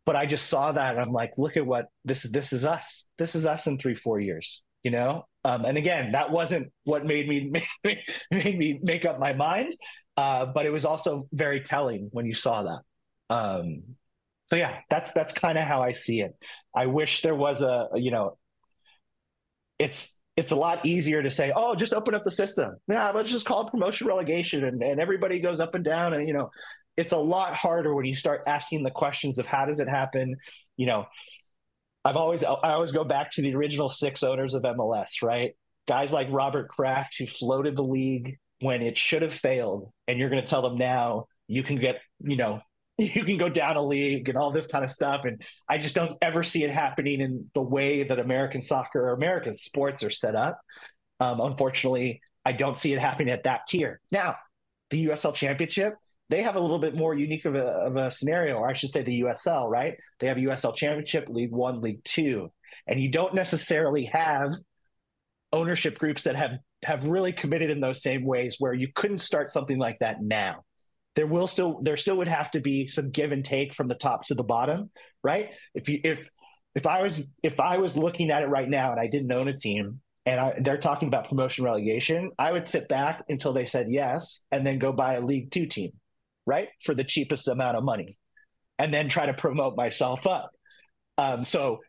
[0.08, 2.32] but I just saw that and I'm like, look at what this is.
[2.32, 3.06] This is us.
[3.18, 4.64] This is us in three, four years.
[4.82, 5.26] You know.
[5.44, 7.52] Um, and again, that wasn't what made me
[7.84, 9.76] made, me make up my mind,
[10.16, 13.36] uh, but it was also very telling when you saw that.
[13.36, 13.84] Um,
[14.46, 16.36] so yeah, that's that's kind of how I see it.
[16.74, 18.38] I wish there was a you know,
[19.78, 22.78] it's it's a lot easier to say, oh, just open up the system.
[22.88, 26.26] Yeah, let's just call it promotion relegation, and, and everybody goes up and down, and
[26.28, 26.50] you know,
[26.98, 30.36] it's a lot harder when you start asking the questions of how does it happen
[30.78, 31.06] you know.
[32.06, 35.56] I've always i always go back to the original six owners of mls right?
[35.88, 40.30] Guys like robert kraft who floated the league when it should have failed and you're
[40.30, 42.62] going to tell them now you can get you know
[42.98, 45.26] you can go down a league and all this kind of stuff.
[45.26, 49.14] And i just don't ever see it happening in the way that american soccer or
[49.14, 50.60] american sports are set up.
[51.20, 54.00] Um, unfortunately i don't see it happening at that tier.
[54.12, 54.38] Now
[54.92, 55.96] the usl championship
[56.30, 58.92] they have a little bit more unique of a, of a scenario, or I should
[58.92, 59.96] say the USL, right?
[60.20, 62.52] They have USL Championship, League One, League Two,
[62.86, 64.54] and you don't necessarily have
[65.54, 69.52] ownership groups that have have really committed in those same ways where you couldn't start
[69.52, 70.64] something like that now.
[71.16, 73.96] There will still there still would have to be some give and take from the
[73.96, 74.92] top to the bottom,
[75.24, 75.52] right?
[75.74, 76.30] If you if
[76.76, 79.48] if I was if I was looking at it right now and I didn't own
[79.48, 83.66] a team and I, they're talking about promotion relegation, I would sit back until they
[83.66, 85.94] said yes and then go buy a League Two team
[86.48, 86.70] right?
[86.82, 88.18] For the cheapest amount of money
[88.80, 90.50] and then try to promote myself up.
[91.20, 91.80] Um, so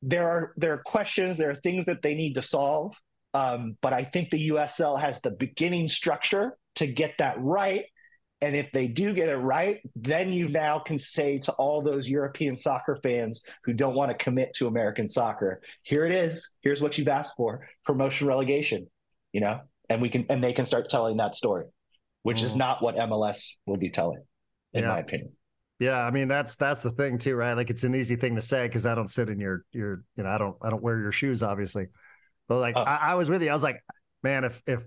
[0.00, 2.94] there are there are questions, there are things that they need to solve.
[3.34, 7.84] Um, but I think the USL has the beginning structure to get that right.
[8.40, 12.08] And if they do get it right, then you now can say to all those
[12.08, 16.50] European soccer fans who don't want to commit to American soccer, here it is.
[16.60, 18.88] Here's what you've asked for: promotion, relegation.
[19.32, 21.66] You know, and we can and they can start telling that story
[22.22, 22.44] which mm.
[22.44, 24.22] is not what MLS will be telling,
[24.72, 24.88] in yeah.
[24.88, 25.32] my opinion.
[25.78, 27.54] Yeah, I mean that's that's the thing too, right?
[27.54, 30.22] Like it's an easy thing to say because I don't sit in your your you
[30.22, 31.86] know I don't I don't wear your shoes obviously,
[32.48, 32.82] but like oh.
[32.82, 33.50] I, I was with you.
[33.50, 33.82] I was like,
[34.22, 34.82] man, if if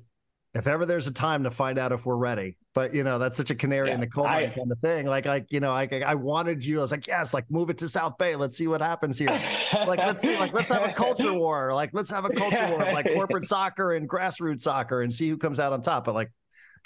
[0.55, 2.57] if ever there's a time to find out if we're ready.
[2.73, 5.05] But you know, that's such a canary yeah, in the coal mine kind of thing.
[5.05, 6.79] Like, like you know, I I wanted you.
[6.79, 8.37] I was like, yes, like move it to South Bay.
[8.37, 9.37] Let's see what happens here.
[9.73, 11.73] like, let's see, like let's have a culture war.
[11.73, 15.37] Like, let's have a culture war, like corporate soccer and grassroots soccer, and see who
[15.37, 16.05] comes out on top.
[16.05, 16.31] But like,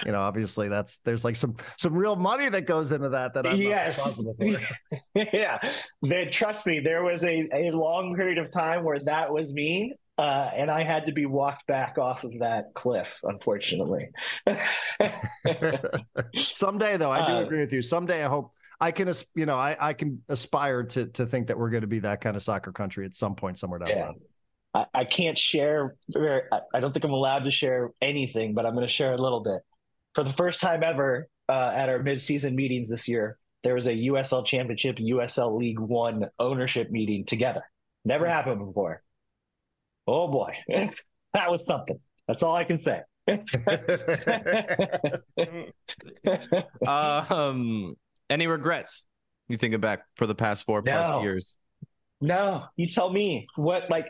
[0.06, 3.34] you know, obviously that's there's like some some real money that goes into that.
[3.34, 4.22] That I'm yes,
[5.16, 5.60] yeah.
[6.02, 9.94] Then trust me, there was a a long period of time where that was me,
[10.18, 14.10] uh, and I had to be walked back off of that cliff, unfortunately.
[16.36, 17.82] Someday, though, I do uh, agree with you.
[17.82, 21.58] Someday, I hope I can, you know, I, I can aspire to to think that
[21.58, 23.96] we're going to be that kind of soccer country at some point somewhere down yeah.
[23.96, 24.16] the road.
[24.74, 25.96] I, I can't share.
[26.16, 29.42] I don't think I'm allowed to share anything, but I'm going to share a little
[29.42, 29.62] bit
[30.20, 33.94] for the first time ever uh, at our midseason meetings this year, there was a
[33.94, 37.64] USL Championship, USL League One ownership meeting together.
[38.04, 39.02] Never happened before.
[40.08, 40.58] Oh boy.
[40.68, 41.98] that was something.
[42.28, 43.00] That's all I can say.
[46.86, 47.96] um,
[48.30, 49.06] any regrets
[49.48, 50.92] you thinking back for the past four No.
[50.92, 51.56] plus years?
[52.20, 54.10] No, you tell me what, like,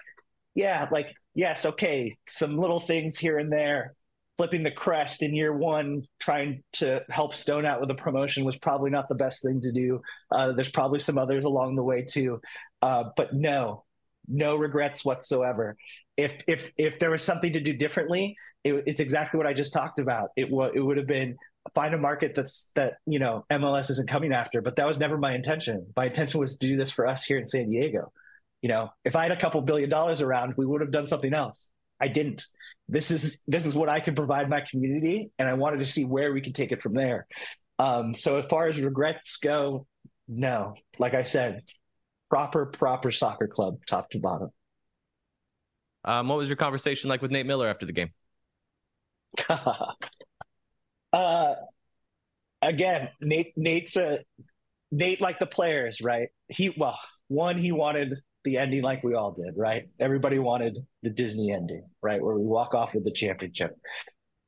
[0.55, 3.93] yeah, like, yes, okay, some little things here and there.
[4.39, 8.55] Flipping the crest in year one, trying to help Stone out with a promotion was
[8.55, 10.01] probably not the best thing to do.
[10.31, 12.39] Uh, there's probably some others along the way too,
[12.81, 13.83] uh, but no,
[14.29, 15.75] no regrets whatsoever.
[16.15, 19.73] If if if there was something to do differently, it, it's exactly what I just
[19.73, 20.29] talked about.
[20.37, 21.35] It was it would have been
[21.75, 24.61] find a market that's that you know MLS isn't coming after.
[24.61, 25.91] But that was never my intention.
[25.97, 28.13] My intention was to do this for us here in San Diego.
[28.61, 31.33] You know, if I had a couple billion dollars around, we would have done something
[31.33, 31.71] else.
[31.99, 32.45] I didn't.
[32.89, 36.05] This is this is what I can provide my community, and I wanted to see
[36.05, 37.27] where we could take it from there.
[37.77, 39.85] Um, so as far as regrets go,
[40.27, 40.73] no.
[40.97, 41.63] Like I said,
[42.29, 44.49] proper proper soccer club, top to bottom.
[46.03, 48.09] Um, what was your conversation like with Nate Miller after the game?
[51.13, 51.55] uh,
[52.61, 53.53] again, Nate.
[53.55, 54.19] Nate's a
[54.91, 56.29] Nate like the players, right?
[56.47, 58.15] He well, one he wanted
[58.49, 59.87] the ending like we all did, right?
[59.99, 63.77] Everybody wanted the Disney ending, right, where we walk off with the championship.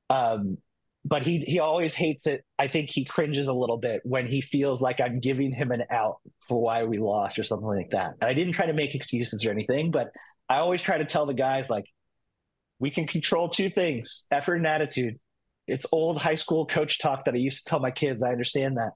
[0.10, 0.58] Um,
[1.06, 2.44] but he he always hates it.
[2.58, 5.84] I think he cringes a little bit when he feels like I'm giving him an
[5.92, 8.14] out for why we lost or something like that.
[8.20, 10.10] And I didn't try to make excuses or anything, but
[10.50, 11.86] I always try to tell the guys like
[12.80, 15.20] we can control two things: effort and attitude.
[15.68, 18.24] It's old high school coach talk that I used to tell my kids.
[18.24, 18.94] I understand that,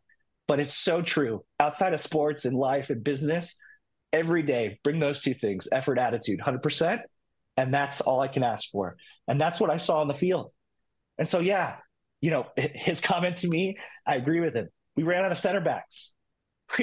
[0.47, 1.45] but it's so true.
[1.59, 3.55] Outside of sports and life and business,
[4.15, 7.01] every day bring those two things: effort, attitude, hundred percent,
[7.57, 8.95] and that's all I can ask for.
[9.27, 10.51] And that's what I saw on the field.
[11.17, 11.77] And so, yeah,
[12.21, 14.69] you know, his comment to me, I agree with him.
[14.95, 16.11] We ran out of center backs.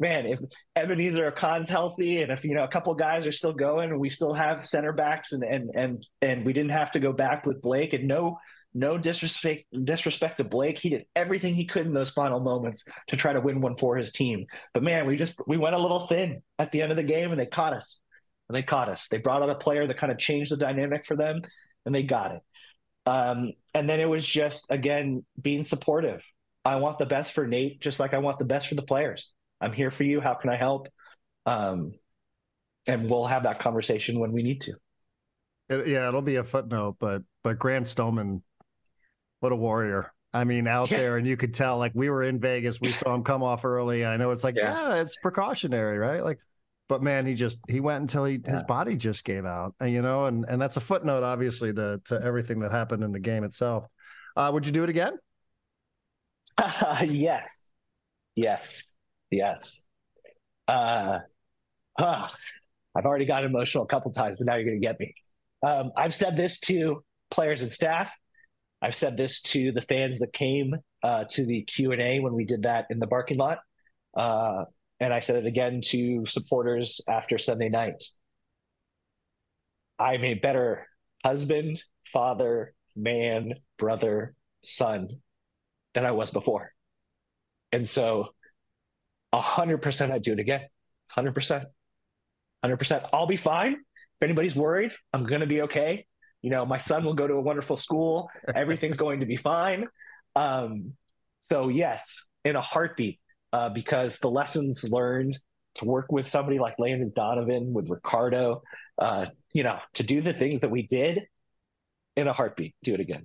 [0.00, 0.40] Man, if
[0.74, 4.32] Ebenezer Khan's healthy and if you know a couple guys are still going we still
[4.32, 7.92] have center backs and and and and we didn't have to go back with Blake
[7.92, 8.38] and no
[8.74, 13.16] no disrespect disrespect to Blake, he did everything he could in those final moments to
[13.16, 14.46] try to win one for his team.
[14.72, 17.30] But man, we just we went a little thin at the end of the game
[17.30, 18.00] and they caught us.
[18.48, 19.08] And they caught us.
[19.08, 21.42] They brought out a player that kind of changed the dynamic for them
[21.86, 22.42] and they got it.
[23.06, 26.22] Um, and then it was just again being supportive.
[26.64, 29.30] I want the best for Nate, just like I want the best for the players.
[29.60, 30.20] I'm here for you.
[30.20, 30.88] How can I help?
[31.46, 31.92] Um,
[32.86, 34.72] and we'll have that conversation when we need to.
[35.68, 38.42] It, yeah, it'll be a footnote, but but Grant Stoneman,
[39.44, 40.10] what a warrior!
[40.32, 40.96] I mean, out Yeah.
[40.96, 41.76] there, and you could tell.
[41.76, 44.06] Like we were in Vegas, we saw him come off early.
[44.06, 44.72] I know it's like, Yeah.
[44.94, 46.24] yeah, it's precautionary, right?
[46.24, 46.38] Like,
[46.88, 50.00] but man, he just he went until he his body just gave out, and you
[50.00, 53.44] know, and and that's a footnote, obviously, to to everything that happened in the game
[53.44, 53.84] itself.
[54.34, 55.18] Uh, would you do it again?
[57.04, 57.70] yes,
[58.34, 58.82] yes,
[59.30, 59.84] yes.
[60.66, 61.18] Uh,
[61.98, 65.12] I've already got emotional a couple times, but now you're going to get me.
[65.62, 68.10] Um, I've said this to players and staff.
[68.82, 72.34] I've said this to the fans that came uh, to the Q and A when
[72.34, 73.58] we did that in the parking lot,
[74.16, 74.64] uh,
[75.00, 78.02] and I said it again to supporters after Sunday night.
[79.98, 80.86] I'm a better
[81.24, 81.82] husband,
[82.12, 85.08] father, man, brother, son
[85.94, 86.72] than I was before.
[87.72, 88.28] And so
[89.32, 90.62] hundred percent I'd do it again.
[91.08, 91.64] Hundred percent.
[92.62, 93.04] Hundred percent.
[93.12, 93.72] I'll be fine.
[93.74, 96.06] If anybody's worried, I'm gonna be okay.
[96.44, 98.28] You know, my son will go to a wonderful school.
[98.54, 99.88] Everything's going to be fine.
[100.36, 100.92] Um,
[101.40, 102.06] so yes,
[102.44, 103.18] in a heartbeat,
[103.54, 105.38] uh, because the lessons learned
[105.76, 108.62] to work with somebody like Landon Donovan, with Ricardo,
[108.98, 111.26] uh, you know, to do the things that we did
[112.14, 113.24] in a heartbeat, do it again.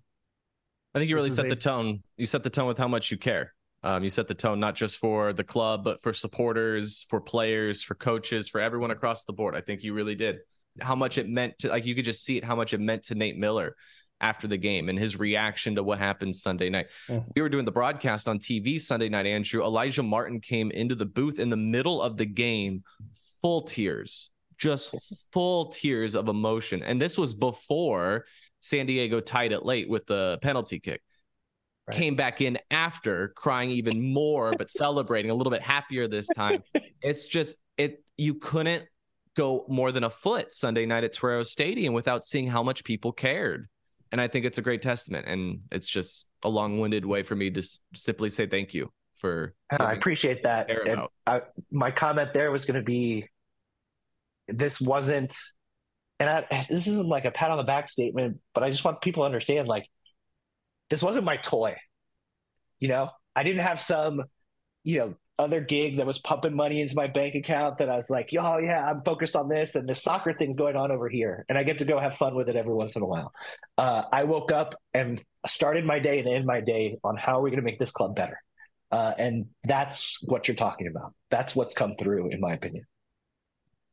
[0.96, 2.02] I think you really set a- the tone.
[2.16, 3.54] You set the tone with how much you care.
[3.84, 7.84] Um, you set the tone not just for the club, but for supporters, for players,
[7.84, 9.56] for coaches, for everyone across the board.
[9.58, 10.38] I think you really did.
[10.84, 13.04] How much it meant to, like, you could just see it, how much it meant
[13.04, 13.76] to Nate Miller
[14.22, 16.88] after the game and his reaction to what happened Sunday night.
[17.08, 17.26] Mhm.
[17.36, 19.64] We were doing the broadcast on TV Sunday night, Andrew.
[19.64, 22.84] Elijah Martin came into the booth in the middle of the game,
[23.42, 24.94] full tears, just
[25.32, 26.84] full tears of emotion.
[26.84, 28.26] And this was before
[28.60, 31.02] San Diego tied it late with the penalty kick.
[31.88, 31.98] Right.
[31.98, 36.62] Came back in after crying even more, but celebrating a little bit happier this time.
[37.02, 38.86] it's just it you couldn't
[39.40, 43.14] go more than a foot Sunday night at Torero Stadium without seeing how much people
[43.14, 43.70] cared.
[44.12, 45.28] And I think it's a great testament.
[45.28, 49.56] And it's just a long-winded way for me to s- simply say thank you for
[49.70, 50.68] I appreciate that.
[50.68, 51.12] care And about.
[51.26, 53.30] I, my comment there was going to be
[54.50, 55.38] this wasn't,
[56.20, 59.00] and I, this isn't like a pat on the back statement, but I just want
[59.00, 59.88] people to understand like,
[60.90, 61.78] this wasn't my toy.
[62.80, 64.24] You know, I didn't have some,
[64.84, 68.10] you know, other gig that was pumping money into my bank account that I was
[68.10, 71.46] like, oh yeah, I'm focused on this and the soccer thing's going on over here.
[71.48, 73.32] And I get to go have fun with it every once in a while.
[73.78, 77.42] Uh, I woke up and started my day and end my day on how are
[77.42, 78.38] we going to make this club better?
[78.92, 81.14] Uh, and that's what you're talking about.
[81.32, 82.86] That's what's come through, in my opinion.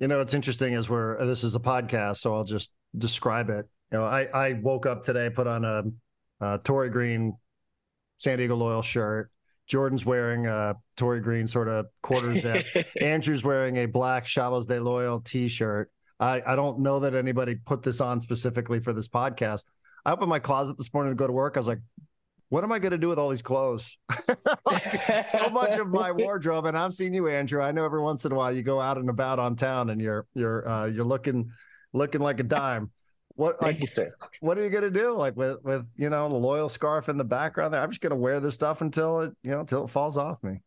[0.01, 3.66] You know, it's interesting as we're this is a podcast, so I'll just describe it.
[3.92, 5.84] You know, I I woke up today, put on a,
[6.40, 7.36] a Torrey Green
[8.18, 9.30] San Diego Loyal shirt.
[9.67, 12.67] Jordan's wearing a Tory Green sort of quarter zip.
[13.01, 15.91] Andrew's wearing a black Chavos de Loyal T-shirt.
[16.19, 19.64] I I don't know that anybody put this on specifically for this podcast.
[20.05, 21.57] I opened my closet this morning to go to work.
[21.57, 21.81] I was like,
[22.49, 23.99] what am I going to do with all these clothes?
[25.25, 27.61] so much of my wardrobe, and I've seen you, Andrew.
[27.61, 30.01] I know every once in a while you go out and about on town, and
[30.01, 31.51] you're you're uh, you're looking
[31.93, 32.91] looking like a dime.
[33.37, 34.14] What like, you, sir.
[34.41, 35.12] what are you gonna do?
[35.12, 37.80] Like with with you know the loyal scarf in the background there.
[37.80, 40.61] I'm just gonna wear this stuff until it you know until it falls off me.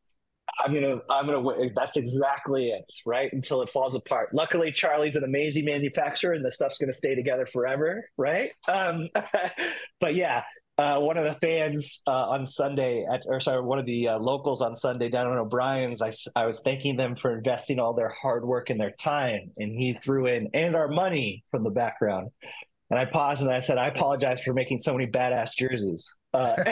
[0.59, 1.71] I'm gonna I'm gonna win.
[1.75, 3.31] That's exactly it, right?
[3.33, 4.33] Until it falls apart.
[4.33, 8.51] Luckily, Charlie's an amazing manufacturer, and the stuff's gonna stay together forever, right?
[8.67, 9.09] Um,
[9.99, 10.43] but yeah,
[10.79, 14.17] uh, one of the fans uh, on Sunday, at, or sorry, one of the uh,
[14.17, 18.07] locals on Sunday down in O'Brien's, I, I was thanking them for investing all their
[18.21, 19.51] hard work and their time.
[19.57, 22.29] And he threw in, and our money from the background.
[22.89, 26.15] And I paused and I said, I apologize for making so many badass jerseys.
[26.33, 26.55] Uh,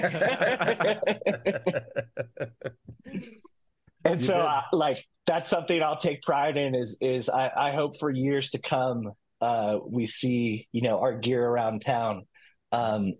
[4.05, 6.75] and so, uh, like, that's something I'll take pride in.
[6.75, 11.13] Is is I, I hope for years to come, uh, we see you know our
[11.13, 12.25] gear around town.
[12.71, 13.13] Um,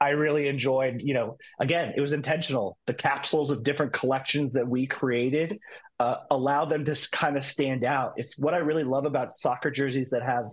[0.00, 2.78] I really enjoyed, you know, again, it was intentional.
[2.86, 5.58] The capsules of different collections that we created
[5.98, 8.14] uh, allow them to kind of stand out.
[8.16, 10.44] It's what I really love about soccer jerseys that have,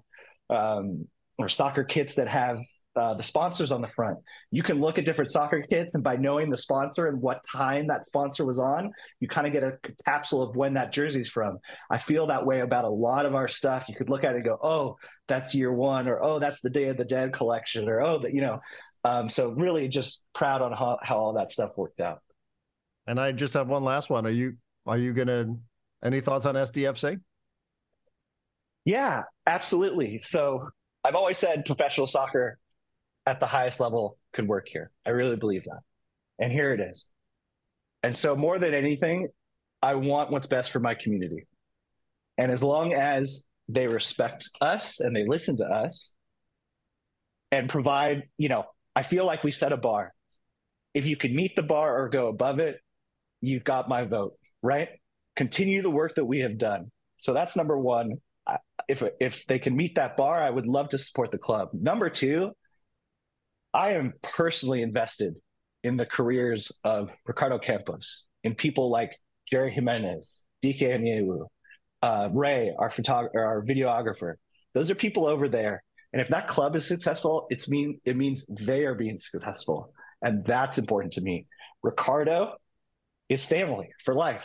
[0.49, 2.59] um, or soccer kits that have
[2.97, 4.17] uh, the sponsors on the front.
[4.51, 7.87] You can look at different soccer kits, and by knowing the sponsor and what time
[7.87, 11.59] that sponsor was on, you kind of get a capsule of when that jersey's from.
[11.89, 13.87] I feel that way about a lot of our stuff.
[13.87, 16.69] You could look at it and go, "Oh, that's year one," or "Oh, that's the
[16.69, 18.59] Day of the Dead collection," or "Oh, that you know."
[19.03, 22.21] Um, so really, just proud on how, how all that stuff worked out.
[23.05, 24.25] And I just have one last one.
[24.25, 25.55] Are you are you gonna
[26.03, 27.19] any thoughts on SDFC?
[28.85, 30.21] Yeah, absolutely.
[30.23, 30.69] So
[31.03, 32.57] I've always said professional soccer
[33.27, 34.89] at the highest level could work here.
[35.05, 35.81] I really believe that.
[36.39, 37.09] And here it is.
[38.01, 39.27] And so more than anything,
[39.81, 41.45] I want what's best for my community.
[42.37, 46.15] And as long as they respect us and they listen to us
[47.51, 48.63] and provide, you know,
[48.95, 50.13] I feel like we set a bar.
[50.93, 52.79] If you can meet the bar or go above it,
[53.41, 54.89] you've got my vote, right?
[55.35, 56.91] Continue the work that we have done.
[57.17, 58.13] So that's number one.
[58.87, 61.69] If if they can meet that bar, I would love to support the club.
[61.73, 62.53] Number two,
[63.73, 65.35] I am personally invested
[65.83, 69.17] in the careers of Ricardo Campos, in people like
[69.49, 71.45] Jerry Jimenez, DK Onyewu,
[72.01, 74.33] uh, Ray, our photographer, our videographer.
[74.73, 78.45] Those are people over there and if that club is successful, it's mean it means
[78.49, 79.93] they are being successful.
[80.21, 81.45] And that's important to me.
[81.83, 82.55] Ricardo
[83.29, 84.43] is family for life.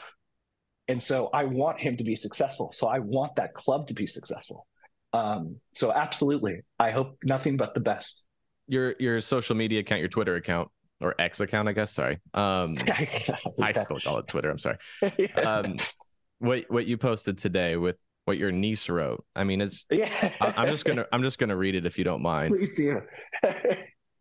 [0.88, 2.72] And so I want him to be successful.
[2.72, 4.66] So I want that club to be successful.
[5.12, 6.60] Um, so absolutely.
[6.78, 8.24] I hope nothing but the best.
[8.72, 10.70] Your your social media account, your Twitter account
[11.02, 11.92] or X account, I guess.
[11.92, 12.18] Sorry.
[12.32, 12.74] Um
[13.60, 14.48] I still call it Twitter.
[14.48, 14.78] I'm sorry.
[15.36, 15.78] Um
[16.38, 19.26] what what you posted today with what your niece wrote.
[19.36, 20.32] I mean, it's yeah.
[20.40, 22.54] I, am just gonna I'm just gonna read it if you don't mind.
[22.56, 23.02] Please do.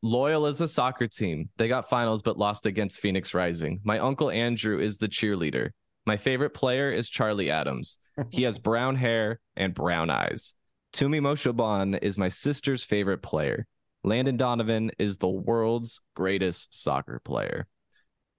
[0.02, 1.48] Loyal as a soccer team.
[1.56, 3.80] They got finals but lost against Phoenix Rising.
[3.86, 5.70] My uncle Andrew is the cheerleader.
[6.06, 8.00] My favorite player is Charlie Adams.
[8.32, 10.56] He has brown hair and brown eyes.
[10.94, 13.66] Tumi Moshobane is my sister's favorite player.
[14.04, 17.68] Landon Donovan is the world's greatest soccer player.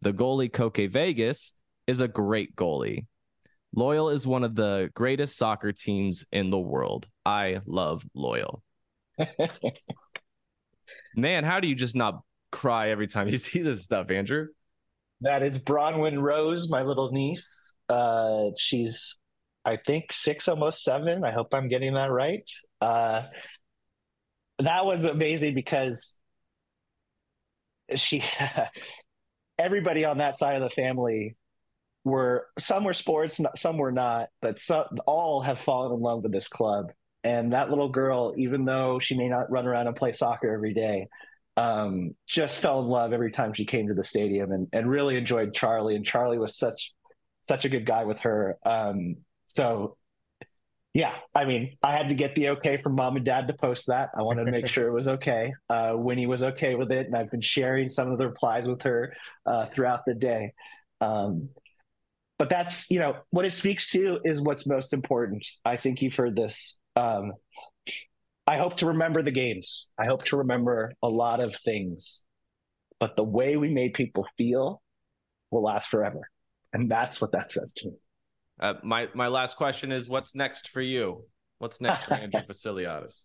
[0.02, 1.54] The goalie Koke Vegas
[1.86, 3.06] is a great goalie.
[3.74, 7.06] Loyal is one of the greatest soccer teams in the world.
[7.24, 8.62] I love Loyal.
[11.14, 14.48] Man, how do you just not cry every time you see this stuff, Andrew?
[15.20, 17.76] That is Bronwyn Rose, my little niece.
[17.88, 19.20] Uh, she's,
[19.64, 21.24] I think, six, almost seven.
[21.24, 22.42] I hope I'm getting that right.
[22.80, 23.26] Uh,
[24.66, 26.18] that was amazing because
[27.94, 28.22] she,
[29.58, 31.36] everybody on that side of the family
[32.04, 36.32] were some were sports, some were not, but some all have fallen in love with
[36.32, 36.92] this club.
[37.24, 40.74] And that little girl, even though she may not run around and play soccer every
[40.74, 41.06] day,
[41.56, 45.16] um, just fell in love every time she came to the stadium and, and really
[45.16, 45.94] enjoyed Charlie.
[45.94, 46.92] And Charlie was such
[47.48, 48.58] such a good guy with her.
[48.64, 49.96] Um, so
[50.94, 53.86] yeah, I mean, I had to get the okay from mom and dad to post
[53.86, 54.10] that.
[54.14, 55.54] I wanted to make sure it was okay.
[55.70, 58.82] Uh, Winnie was okay with it, and I've been sharing some of the replies with
[58.82, 59.14] her
[59.46, 60.52] uh, throughout the day.
[61.00, 61.48] Um,
[62.38, 65.46] but that's you know what it speaks to is what's most important.
[65.64, 66.76] I think you've heard this.
[66.94, 67.32] Um,
[68.46, 69.86] I hope to remember the games.
[69.98, 72.22] I hope to remember a lot of things,
[73.00, 74.82] but the way we made people feel
[75.50, 76.28] will last forever,
[76.72, 77.94] and that's what that says to me.
[78.60, 81.24] Uh, my my last question is, what's next for you?
[81.58, 83.24] What's next for Andrew Vassiliadis?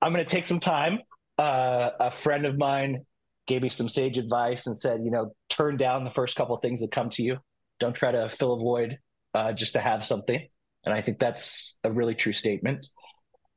[0.00, 1.00] I'm going to take some time.
[1.38, 3.04] Uh, a friend of mine
[3.46, 6.62] gave me some sage advice and said, you know, turn down the first couple of
[6.62, 7.38] things that come to you.
[7.80, 8.98] Don't try to fill a void
[9.34, 10.46] uh, just to have something.
[10.84, 12.88] And I think that's a really true statement.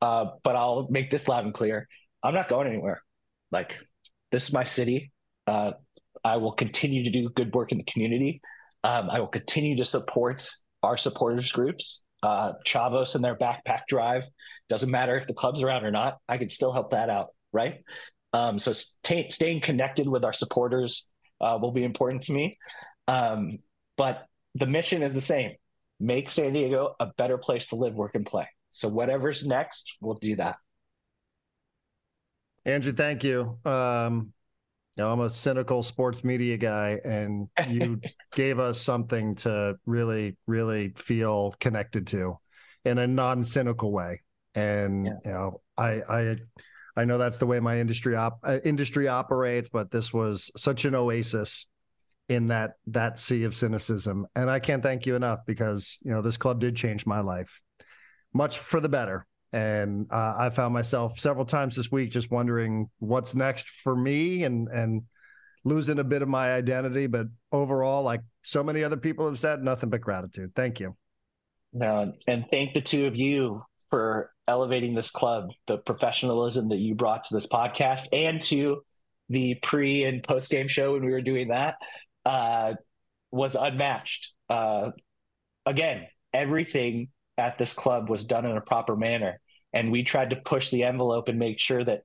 [0.01, 1.87] Uh, but I'll make this loud and clear.
[2.23, 3.01] I'm not going anywhere.
[3.51, 3.79] Like,
[4.31, 5.11] this is my city.
[5.47, 5.73] Uh,
[6.23, 8.41] I will continue to do good work in the community.
[8.83, 10.49] Um, I will continue to support
[10.85, 12.01] our supporters groups.
[12.23, 14.23] Uh, Chavos and their backpack drive
[14.69, 16.17] doesn't matter if the club's around or not.
[16.27, 17.83] I can still help that out, right?
[18.33, 21.09] Um, so stay, staying connected with our supporters
[21.39, 22.57] uh, will be important to me.
[23.07, 23.59] Um,
[23.97, 24.25] but
[24.55, 25.51] the mission is the same:
[25.99, 28.47] make San Diego a better place to live, work, and play.
[28.71, 30.55] So whatever's next, we'll do that.
[32.65, 33.59] Andrew, thank you.
[33.63, 34.33] Um,
[35.03, 37.99] know, I'm a cynical sports media guy, and you
[38.35, 42.37] gave us something to really, really feel connected to
[42.85, 44.21] in a non-cynical way.
[44.53, 45.13] And yeah.
[45.25, 46.35] you know, I, I,
[46.95, 50.85] I know that's the way my industry op uh, industry operates, but this was such
[50.85, 51.67] an oasis
[52.29, 56.21] in that that sea of cynicism, and I can't thank you enough because you know
[56.21, 57.61] this club did change my life,
[58.33, 59.27] much for the better.
[59.55, 64.43] And uh, I found myself several times this week just wondering what's next for me
[64.43, 65.03] and and
[65.63, 67.07] losing a bit of my identity.
[67.07, 70.51] But overall, like so many other people have said, nothing but gratitude.
[70.55, 70.97] Thank you.
[71.71, 76.93] No, and thank the two of you for elevating this club, the professionalism that you
[76.93, 78.81] brought to this podcast and to
[79.29, 81.75] the pre and post game show when we were doing that
[82.25, 82.73] uh,
[83.31, 84.33] was unmatched.
[84.49, 84.91] Uh,
[85.65, 89.39] again, everything at this club was done in a proper manner
[89.75, 92.03] and we tried to push the envelope and make sure that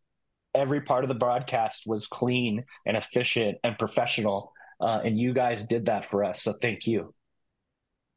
[0.55, 4.53] every part of the broadcast was clean and efficient and professional.
[4.81, 6.43] Uh, and you guys did that for us.
[6.43, 7.15] So thank you.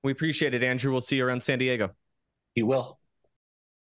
[0.03, 0.91] We appreciate it, Andrew.
[0.91, 1.91] We'll see you around San Diego.
[2.55, 2.99] You will.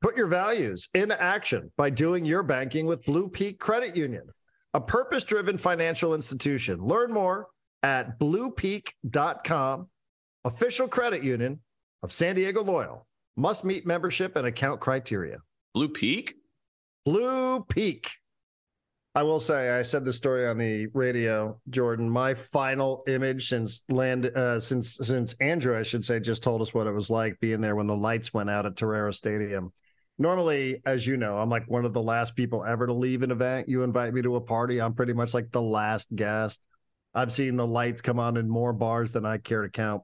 [0.02, 4.24] Put your values in action by doing your banking with Blue Peak Credit Union,
[4.74, 6.80] a purpose driven financial institution.
[6.80, 7.48] Learn more
[7.84, 9.90] at bluepeak.com,
[10.46, 11.60] official credit union
[12.04, 13.06] of San Diego Loyal.
[13.36, 15.38] Must meet membership and account criteria.
[15.78, 16.34] Blue Peak?
[17.06, 18.10] Blue Peak.
[19.14, 22.10] I will say, I said the story on the radio, Jordan.
[22.10, 26.74] My final image since land, uh, since since Andrew, I should say, just told us
[26.74, 29.72] what it was like being there when the lights went out at Torero Stadium.
[30.18, 33.30] Normally, as you know, I'm like one of the last people ever to leave an
[33.30, 33.70] event.
[33.70, 36.60] You invite me to a party, I'm pretty much like the last guest.
[37.14, 40.02] I've seen the lights come on in more bars than I care to count.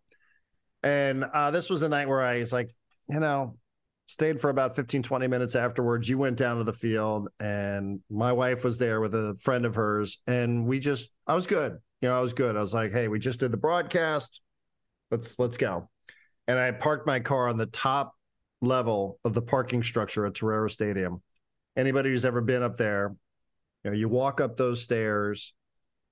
[0.84, 2.76] And uh, this was a night where I was like,
[3.10, 3.58] you know,
[4.06, 6.10] stayed for about 15, 20 minutes afterwards.
[6.10, 9.76] You went down to the field, and my wife was there with a friend of
[9.76, 10.20] hers.
[10.28, 11.78] And we just, I was good.
[12.02, 12.58] You know, I was good.
[12.58, 14.42] I was like, hey, we just did the broadcast.
[15.10, 15.90] Let's, let's go.
[16.48, 18.14] And I parked my car on the top
[18.62, 21.22] level of the parking structure at Torero Stadium.
[21.78, 23.16] Anybody who's ever been up there,
[23.84, 25.54] you know, you walk up those stairs.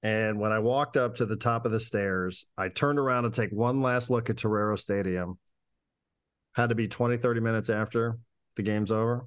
[0.03, 3.29] And when I walked up to the top of the stairs, I turned around to
[3.29, 5.37] take one last look at Torero Stadium
[6.53, 8.17] had to be 20, 30 minutes after
[8.55, 9.25] the game's over.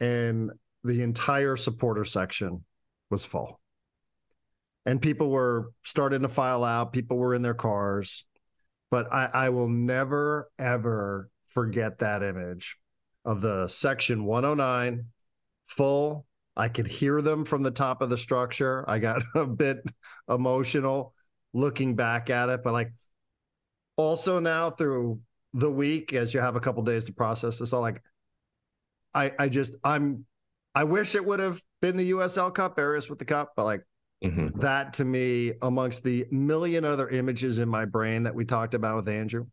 [0.00, 0.52] And
[0.84, 2.64] the entire supporter section
[3.10, 3.60] was full.
[4.84, 8.24] And people were starting to file out, people were in their cars.
[8.90, 12.76] But I, I will never, ever forget that image
[13.24, 15.06] of the section 109
[15.66, 16.26] full.
[16.56, 18.84] I could hear them from the top of the structure.
[18.88, 19.78] I got a bit
[20.28, 21.14] emotional
[21.54, 22.92] looking back at it, but like
[23.96, 25.20] also now through
[25.54, 28.02] the week as you have a couple days to process this all like
[29.14, 30.24] i i just i'm
[30.74, 33.82] i wish it would have been the usl cup areas with the cup but like
[34.24, 34.58] mm-hmm.
[34.60, 38.96] that to me amongst the million other images in my brain that we talked about
[38.96, 39.46] with andrew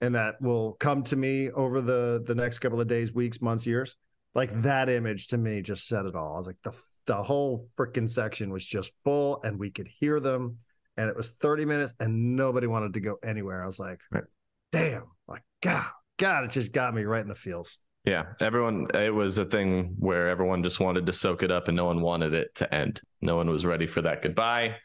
[0.00, 3.66] and that will come to me over the the next couple of days weeks months
[3.66, 3.96] years
[4.36, 6.34] like that image to me just said it all.
[6.34, 6.72] I was like the
[7.06, 10.58] the whole freaking section was just full and we could hear them
[10.98, 13.62] and it was 30 minutes and nobody wanted to go anywhere.
[13.62, 14.24] I was like right.
[14.72, 15.86] damn, like God,
[16.18, 17.78] God, it just got me right in the feels.
[18.04, 18.86] Yeah, everyone.
[18.94, 22.00] It was a thing where everyone just wanted to soak it up, and no one
[22.00, 23.00] wanted it to end.
[23.20, 24.76] No one was ready for that goodbye.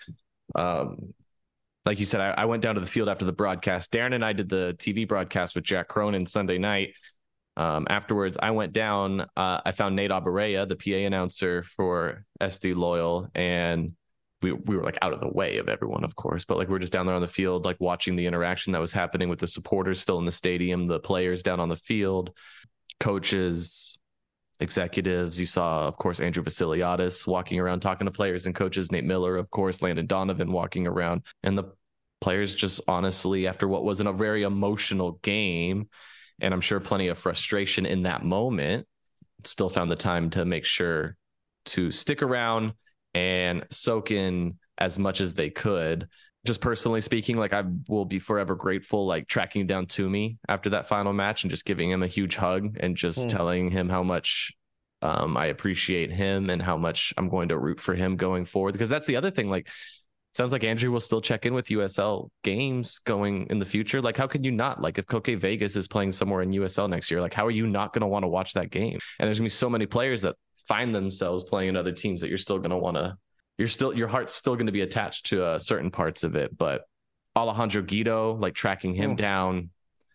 [0.56, 1.14] Um,
[1.86, 3.92] like you said, I, I, went down to the field after the broadcast.
[3.92, 6.94] Darren and I did the TV broadcast with Jack Cronin Sunday night.
[7.58, 9.22] Um, afterwards, I went down.
[9.22, 13.94] Uh, I found Nate Abaurrea, the PA announcer for SD Loyal, and
[14.42, 16.76] we we were like out of the way of everyone, of course, but like we
[16.76, 19.40] are just down there on the field, like watching the interaction that was happening with
[19.40, 22.32] the supporters still in the stadium, the players down on the field,
[23.00, 24.00] coaches,
[24.60, 25.40] executives.
[25.40, 29.38] You saw, of course, Andrew Vassiliadis walking around talking to players and coaches, Nate Miller,
[29.38, 31.72] of course, Landon Donovan walking around, and the
[32.22, 35.90] players just honestly, after what wasn't a very emotional game,
[36.40, 38.88] and I'm sure plenty of frustration in that moment,
[39.44, 41.18] still found the time to make sure
[41.66, 42.74] to stick around
[43.14, 46.08] and soak in as much as they could.
[46.46, 50.88] Just personally speaking, like I will be forever grateful, like tracking down Tumi after that
[50.88, 53.30] final match and just giving him a huge hug and just mm.
[53.30, 54.52] telling him how much
[55.04, 58.74] um, I appreciate him and how much I'm going to root for him going forward.
[58.74, 59.50] Because that's the other thing.
[59.50, 59.70] Like,
[60.34, 64.02] sounds like Andrew will still check in with USL games going in the future.
[64.02, 64.82] Like, how can you not?
[64.82, 67.68] Like, if Koke Vegas is playing somewhere in USL next year, like, how are you
[67.68, 69.00] not going to want to watch that game?
[69.20, 70.36] And there's gonna be so many players that
[70.68, 73.16] find themselves playing in other teams that you're still going to want to
[73.58, 76.58] you're still your heart's still going to be attached to uh, certain parts of it
[76.58, 76.86] but
[77.36, 79.70] Alejandro Guido like tracking him oh, down.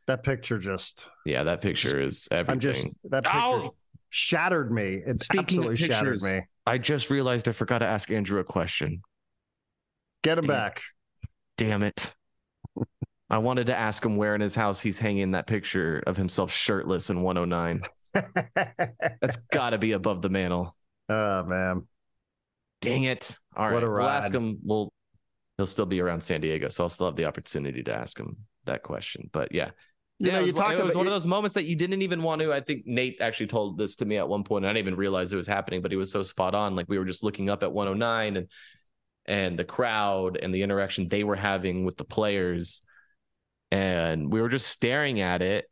[0.06, 3.74] That picture just yeah that picture is everything I'm just that picture oh!
[4.10, 5.02] shattered me.
[5.06, 6.40] It Speaking absolutely pictures, shattered me.
[6.66, 9.02] I just realized I forgot to ask Andrew a question.
[10.22, 10.54] Get him Damn.
[10.54, 10.82] back.
[11.56, 12.14] Damn it.
[13.28, 16.52] I wanted to ask him where in his house he's hanging that picture of himself
[16.52, 17.82] shirtless in 109
[19.20, 20.76] That's got to be above the mantle.
[21.08, 21.86] Oh man,
[22.80, 23.38] dang it!
[23.56, 24.58] All right, we'll ask him.
[24.62, 24.92] We'll
[25.56, 28.36] he'll still be around San Diego, so I'll still have the opportunity to ask him
[28.64, 29.30] that question.
[29.32, 29.70] But yeah,
[30.18, 31.76] you yeah, know, you was, talked it was about, one of those moments that you
[31.76, 32.52] didn't even want to.
[32.52, 34.98] I think Nate actually told this to me at one point, and I didn't even
[34.98, 35.82] realize it was happening.
[35.82, 36.76] But he was so spot on.
[36.76, 38.48] Like we were just looking up at 109 and
[39.26, 42.82] and the crowd and the interaction they were having with the players,
[43.70, 45.66] and we were just staring at it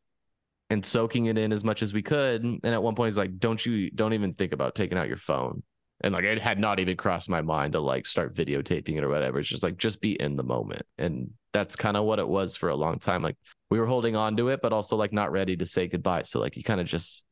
[0.70, 2.42] and soaking it in as much as we could.
[2.42, 3.90] And at one point, he's like, "Don't you?
[3.90, 5.62] Don't even think about taking out your phone."
[6.02, 9.08] And like, it had not even crossed my mind to like start videotaping it or
[9.08, 9.38] whatever.
[9.38, 12.56] It's just like, just be in the moment, and that's kind of what it was
[12.56, 13.22] for a long time.
[13.22, 13.36] Like
[13.70, 16.22] we were holding on to it, but also like not ready to say goodbye.
[16.22, 17.24] So like, you kind of just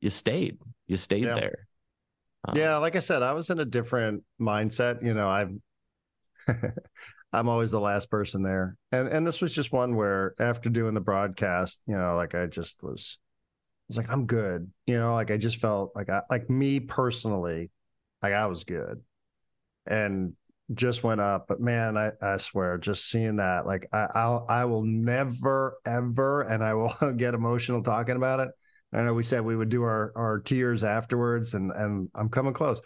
[0.00, 1.34] you stayed, you stayed yeah.
[1.34, 1.66] there.
[2.48, 5.04] Um, yeah, like I said, I was in a different mindset.
[5.04, 5.52] You know, I've
[7.32, 8.76] I'm always the last person there.
[8.92, 12.46] And and this was just one where after doing the broadcast, you know, like I
[12.46, 14.70] just was I was like, I'm good.
[14.86, 17.70] You know, like I just felt like I like me personally,
[18.22, 19.02] like I was good.
[19.86, 20.34] And
[20.74, 21.46] just went up.
[21.48, 26.42] But man, I, I swear, just seeing that, like I I'll I will never ever
[26.42, 28.50] and I will get emotional talking about it.
[28.92, 32.54] I know we said we would do our our tears afterwards and and I'm coming
[32.54, 32.80] close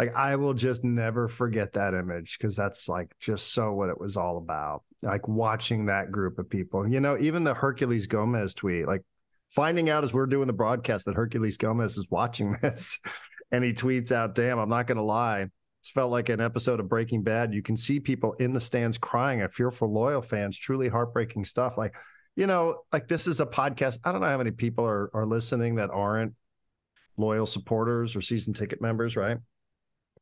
[0.00, 4.00] like I will just never forget that image because that's like just so what it
[4.00, 4.82] was all about.
[5.02, 9.02] Like watching that group of people, you know, even the Herculez Gomez tweet, like
[9.50, 12.98] finding out as we're doing the broadcast that Herculez Gomez is watching this
[13.52, 15.48] and he tweets out, damn, I'm not going to lie.
[15.82, 17.52] It's felt like an episode of Breaking Bad.
[17.52, 19.42] You can see people in the stands crying.
[19.42, 21.76] I fear for loyal fans, truly heartbreaking stuff.
[21.76, 21.94] Like,
[22.36, 23.98] you know, like this is a podcast.
[24.02, 26.32] I don't know how many people are, are listening that aren't
[27.18, 29.36] loyal supporters or season ticket members, right?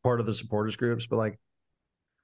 [0.03, 1.39] Part of the supporters groups, but like,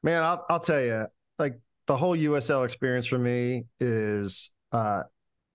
[0.02, 1.06] man, I'll I'll tell you,
[1.38, 5.02] like the whole USL experience for me is uh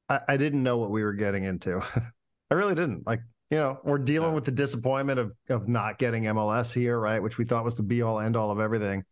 [0.08, 1.82] I, I didn't know what we were getting into.
[2.52, 3.06] I really didn't.
[3.06, 7.22] Like, you know, we're dealing with the disappointment of of not getting MLS here, right?
[7.22, 9.04] Which we thought was the be all end all of everything.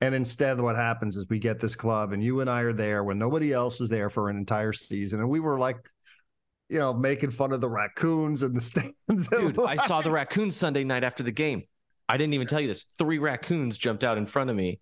[0.00, 3.04] And instead, what happens is we get this club, and you and I are there
[3.04, 5.20] when nobody else is there for an entire season.
[5.20, 5.76] And we were like,
[6.68, 9.28] you know, making fun of the raccoons and the stands.
[9.28, 11.62] Dude, I saw the raccoons Sunday night after the game.
[12.08, 12.86] I didn't even tell you this.
[12.98, 14.78] Three raccoons jumped out in front of me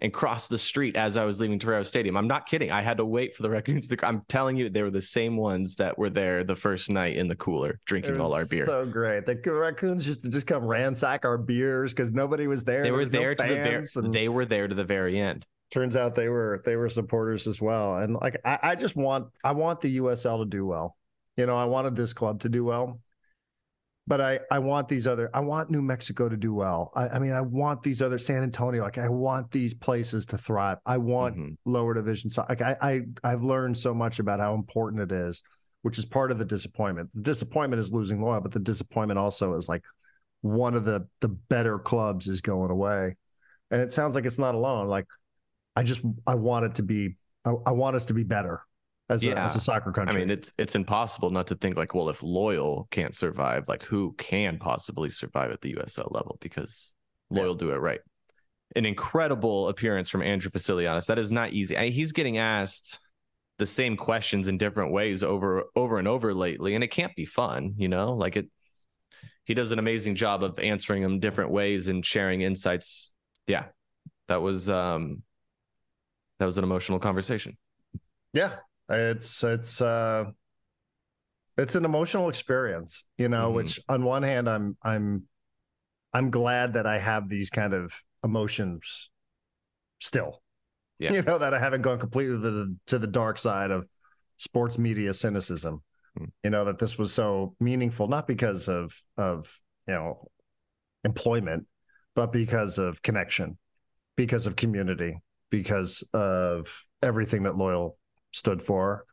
[0.00, 2.16] and crossed the street as I was leaving Torero Stadium.
[2.16, 2.70] I'm not kidding.
[2.70, 4.06] I had to wait for the raccoons to.
[4.06, 7.28] I'm telling you, they were the same ones that were there the first night in
[7.28, 8.66] the cooler drinking all our beer.
[8.66, 9.26] So great.
[9.26, 12.82] The raccoons just just come ransack our beers because nobody was there.
[12.82, 13.84] They were there, no to the very.
[13.94, 14.14] And...
[14.14, 15.46] They were there to the very end.
[15.70, 17.96] Turns out they were they were supporters as well.
[17.96, 20.96] And like I, I just want I want the USL to do well.
[21.36, 23.00] You know, I wanted this club to do well
[24.06, 26.92] but I, I want these other I want New Mexico to do well.
[26.94, 30.38] I, I, mean I want these other San Antonio like I want these places to
[30.38, 30.78] thrive.
[30.84, 31.54] I want mm-hmm.
[31.64, 35.42] lower division so like I, I I've learned so much about how important it is,
[35.82, 37.10] which is part of the disappointment.
[37.14, 39.82] The disappointment is losing Loyal, but the disappointment also is like
[40.42, 43.14] one of the the better clubs is going away,
[43.70, 44.88] and it sounds like it's not alone.
[44.88, 45.06] Like
[45.76, 48.60] I just I want it to be I, I want us to be better
[49.08, 49.32] as, yeah.
[49.32, 50.16] a, as a soccer country.
[50.16, 53.82] I mean, it's it's impossible not to think like, well, if Loyal can't survive, like
[53.82, 56.38] who can possibly survive at the USL level?
[56.40, 56.94] Because
[57.30, 57.58] Loyal yeah.
[57.58, 58.00] do it right.
[58.76, 61.06] An incredible appearance from Andrew Vassiliadis.
[61.06, 61.76] That is not easy.
[61.76, 63.00] I, he's getting asked
[63.58, 67.24] the same questions in different ways over over and over lately, and it can't be
[67.24, 68.14] fun, you know.
[68.14, 68.48] Like it,
[69.44, 73.12] he does an amazing job of answering them different ways and sharing insights.
[73.46, 73.66] Yeah,
[74.28, 75.22] that was um
[76.38, 77.56] that was an emotional conversation.
[78.32, 78.56] Yeah,
[78.88, 80.24] it's it's uh
[81.56, 83.54] it's an emotional experience, you know, Mhm.
[83.54, 85.24] which on one hand I'm I'm
[86.12, 89.10] I'm glad that I have these kind of emotions
[90.00, 90.42] still.
[90.98, 91.12] Yeah.
[91.12, 93.86] You know, that I haven't gone completely to the to the dark side of
[94.36, 95.82] sports media cynicism.
[96.18, 96.30] Mm.
[96.44, 100.28] You know, that this was so meaningful, not because of of, you know,
[101.04, 101.66] employment,
[102.14, 103.58] but because of connection,
[104.16, 105.18] because of community,
[105.50, 107.96] because of everything that Loyal
[108.34, 109.04] stood for.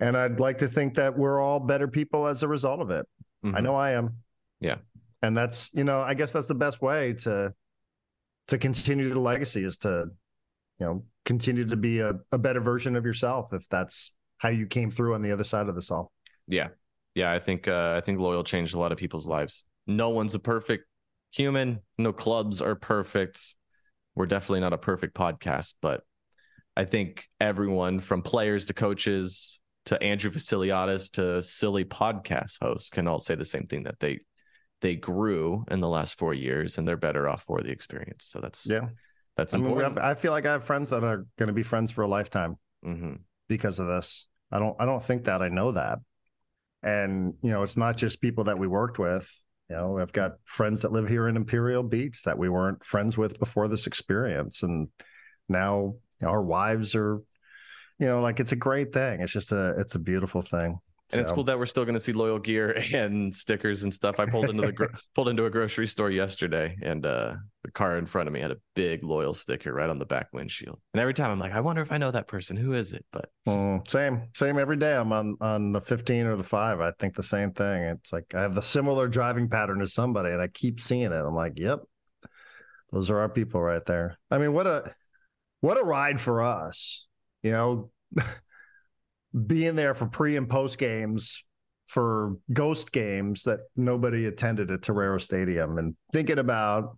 [0.00, 3.06] And I'd like to think that we're all better people as a result of it.
[3.42, 3.62] I Mhm.
[3.62, 4.16] know I am.
[4.60, 4.76] Yeah.
[5.22, 7.52] And that's, you know, I guess that's the best way to
[8.48, 10.06] to continue the legacy is to,
[10.78, 14.66] you know, continue to be a, a better version of yourself if that's how you
[14.66, 16.12] came through on the other side of this all.
[16.46, 16.68] Yeah.
[17.16, 19.64] Yeah, I think uh, I think loyal changed a lot of people's lives.
[19.86, 20.84] No one's a perfect
[21.32, 21.80] human.
[21.98, 23.56] No clubs are perfect.
[24.14, 26.02] We're definitely not a perfect podcast, but
[26.76, 33.06] I think everyone from players to coaches to Andrew Vassiliadis to silly podcast hosts can
[33.08, 34.20] all say the same thing that they
[34.82, 38.26] they grew in the last four years and they're better off for the experience.
[38.26, 38.88] So that's Yeah.
[39.36, 39.98] that's I mean, have, important.
[40.04, 42.56] I feel like I have friends that are going to be friends for a lifetime
[42.84, 43.20] Mhm.
[43.48, 44.28] because of this.
[44.52, 46.00] I don't I don't think that I know that.
[46.82, 49.32] And you know, it's not just people that we worked with.
[49.70, 53.16] You know, I've got friends that live here in Imperial Beach that we weren't friends
[53.16, 54.62] with before this experience.
[54.62, 54.88] And
[55.48, 57.20] now know, our wives are,
[57.98, 59.20] you know, like it's a great thing.
[59.20, 60.78] It's just a it's a beautiful thing.
[61.12, 64.18] And it's cool that we're still going to see loyal gear and stickers and stuff.
[64.18, 67.98] I pulled into the gro- pulled into a grocery store yesterday, and uh, the car
[67.98, 70.80] in front of me had a big loyal sticker right on the back windshield.
[70.94, 72.56] And every time I'm like, I wonder if I know that person.
[72.56, 73.04] Who is it?
[73.12, 74.96] But mm, same, same every day.
[74.96, 76.80] I'm on on the 15 or the five.
[76.80, 77.84] I think the same thing.
[77.84, 81.12] It's like I have the similar driving pattern as somebody, and I keep seeing it.
[81.12, 81.82] I'm like, yep,
[82.90, 84.18] those are our people right there.
[84.30, 84.92] I mean, what a
[85.66, 87.08] what a ride for us,
[87.42, 87.90] you know,
[89.46, 91.42] being there for pre and post games
[91.86, 96.96] for ghost games that nobody attended at Torero Stadium and thinking about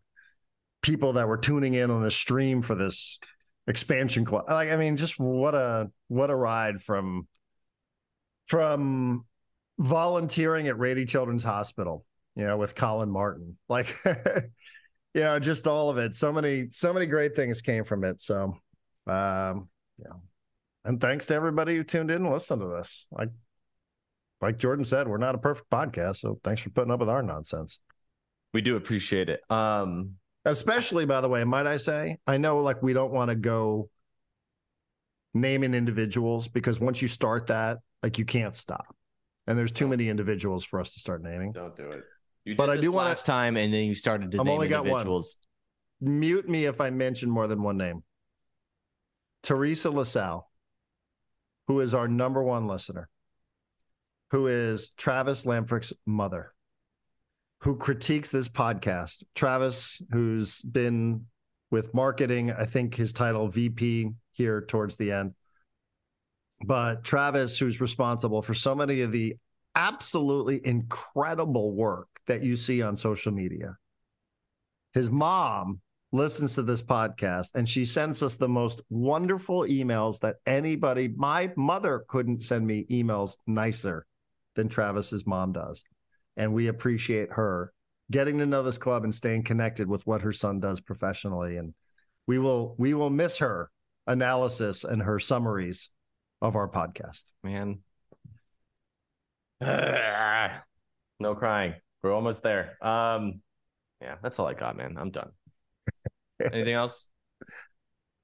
[0.82, 3.18] people that were tuning in on the stream for this
[3.66, 4.44] expansion club.
[4.48, 7.26] Like, I mean, just what a what a ride from
[8.48, 9.24] from
[9.78, 12.04] volunteering at Rady Children's Hospital,
[12.36, 13.56] you know, with Collin Martin.
[13.66, 13.96] Like
[15.18, 16.14] you know, just all of it.
[16.14, 18.20] So many, so many great things came from it.
[18.20, 18.56] So
[19.08, 20.14] um, yeah.
[20.84, 23.06] And thanks to everybody who tuned in and listened to this.
[23.10, 23.30] Like
[24.40, 27.24] like Jordan said, we're not a perfect podcast, so thanks for putting up with our
[27.24, 27.80] nonsense.
[28.54, 29.40] we do appreciate it.
[29.50, 30.14] Um,
[30.44, 33.90] Especially, by the way, might I say, I know like we don't want to go
[35.34, 38.94] naming individuals because once you start that, like you can't stop.
[39.48, 41.50] And there's too many individuals for us to start naming.
[41.50, 42.04] don't do it.
[42.48, 44.68] You But I do wanna- last time, and then you started to I've name only
[44.68, 44.88] got one.
[45.02, 45.38] individuals.
[46.00, 48.02] Mute me if I mention more than one name.
[49.42, 50.50] Teresa LaSalle,
[51.66, 53.10] who is our number one listener,
[54.30, 56.54] who is Travis Lamprick's mother,
[57.58, 59.24] who critiques this podcast.
[59.34, 61.26] Travis, who's been
[61.70, 65.34] with marketing, I think his title VP here towards the end.
[66.64, 69.36] But Travis, who's responsible for so many of the
[69.74, 73.76] absolutely incredible work that you see on social media.
[74.94, 75.80] His mom
[76.12, 81.52] listens to this podcast and she sends us the most wonderful emails that anybody, my
[81.56, 84.06] mother couldn't send me emails nicer
[84.54, 85.84] than Travis's mom does.
[86.36, 87.72] And we appreciate her
[88.10, 91.56] getting to know this club and staying connected with what her son does professionally.
[91.56, 91.74] And
[92.26, 93.70] we will we will miss her
[94.06, 95.90] analysis and her summaries
[96.40, 97.24] of our podcast.
[97.42, 97.80] Man.
[99.60, 100.62] Ah,
[101.20, 101.74] no crying.
[102.02, 102.76] We're almost there.
[102.84, 103.40] Um,
[104.00, 104.96] yeah, that's all I got, man.
[104.98, 105.30] I'm done.
[106.52, 107.08] Anything else?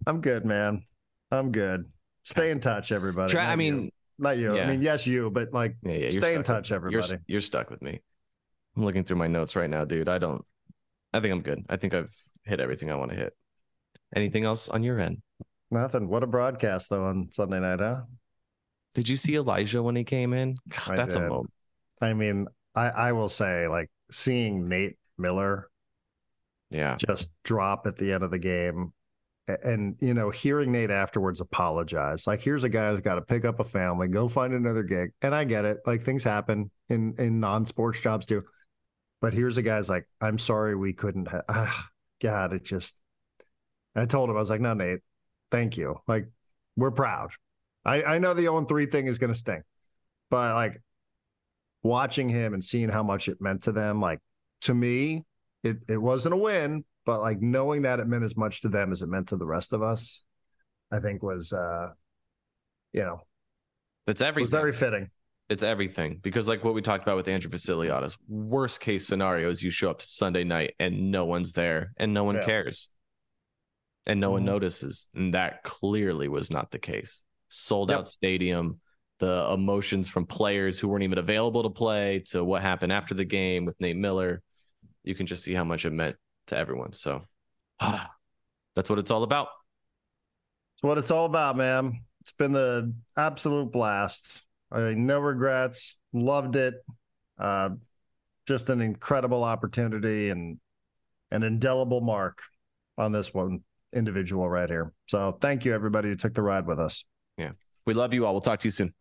[0.07, 0.85] I'm good, man.
[1.31, 1.91] I'm good.
[2.22, 3.33] Stay in touch, everybody.
[3.33, 3.57] Tra- Not I you.
[3.57, 4.57] mean, not you.
[4.57, 6.11] I mean, yes, you, but like yeah, yeah.
[6.11, 7.09] Stay in touch, with- everybody.
[7.09, 8.01] You're, you're stuck with me.
[8.77, 10.09] I'm looking through my notes right now, dude.
[10.09, 10.45] I don't.
[11.12, 11.64] I think I'm good.
[11.68, 12.14] I think I've
[12.45, 13.35] hit everything I want to hit.
[14.14, 15.22] Anything else on your end?
[15.70, 16.09] Nothing.
[16.09, 18.03] What a broadcast though on Sunday night, huh?
[18.95, 20.57] Did you see Elijah when he came in?
[20.68, 21.51] God, I that's a moment.
[22.01, 25.68] I mean, I, I will say, like seeing Nate Miller
[26.70, 26.97] Yeah.
[26.97, 28.93] just drop at the end of the game,
[29.47, 32.27] and you know, hearing Nate afterwards apologize.
[32.27, 35.12] Like, here's a guy who's got to pick up a family, go find another gig,
[35.22, 35.79] and I get it.
[35.87, 38.43] Like things happen in in non sports jobs too.
[39.20, 41.29] But here's a guy's like, I'm sorry we couldn't.
[41.29, 41.89] Ha- ah,
[42.22, 43.01] God, it just.
[43.97, 45.01] I told him I was like, no, Nate,
[45.51, 45.97] thank you.
[46.09, 46.29] Like,
[46.77, 47.31] we're proud.
[47.85, 49.62] I I know the 0 3 thing is going to sting,
[50.31, 50.83] but like
[51.85, 54.18] watching him and seeing how much it meant to them, like
[54.62, 55.22] to me,
[55.62, 58.91] it it wasn't a win, but like knowing that it meant as much to them
[58.91, 60.24] as it meant to the rest of us,
[60.91, 61.91] I think was, uh,
[62.93, 63.20] you know,
[64.09, 64.51] was everything.
[64.51, 65.11] very fitting.
[65.51, 69.62] it's everything because like what we talked about with Andrew Vassiliadis, worst case scenario is
[69.62, 72.45] you show up to Sunday night and no one's there and no one Yeah.
[72.45, 72.91] cares.
[74.07, 74.47] And no one Mhm.
[74.47, 75.09] notices.
[75.14, 77.22] And that clearly was not the case.
[77.49, 77.99] Sold Yep.
[78.01, 78.80] out stadium,
[79.25, 83.25] the emotions from players who weren't even available to play to what happened after the
[83.25, 84.43] game with Nate Miller.
[85.03, 86.16] You can just see how much it meant
[86.49, 86.93] to everyone.
[86.93, 87.22] So
[87.81, 89.49] that's what it's all about.
[90.75, 92.03] It's what it's all about, man.
[92.20, 94.43] It's been the absolute blast.
[94.70, 96.01] I mean, no regrets.
[96.12, 96.75] Loved it.
[97.39, 97.70] Uh,
[98.47, 100.59] just an incredible opportunity and
[101.31, 102.43] an indelible mark
[102.99, 103.61] on this one
[103.95, 104.93] individual right here.
[105.07, 107.07] So thank you everybody who took the ride with us.
[107.39, 107.53] Yeah.
[107.87, 108.35] We love you all.
[108.35, 108.93] We'll talk to you soon.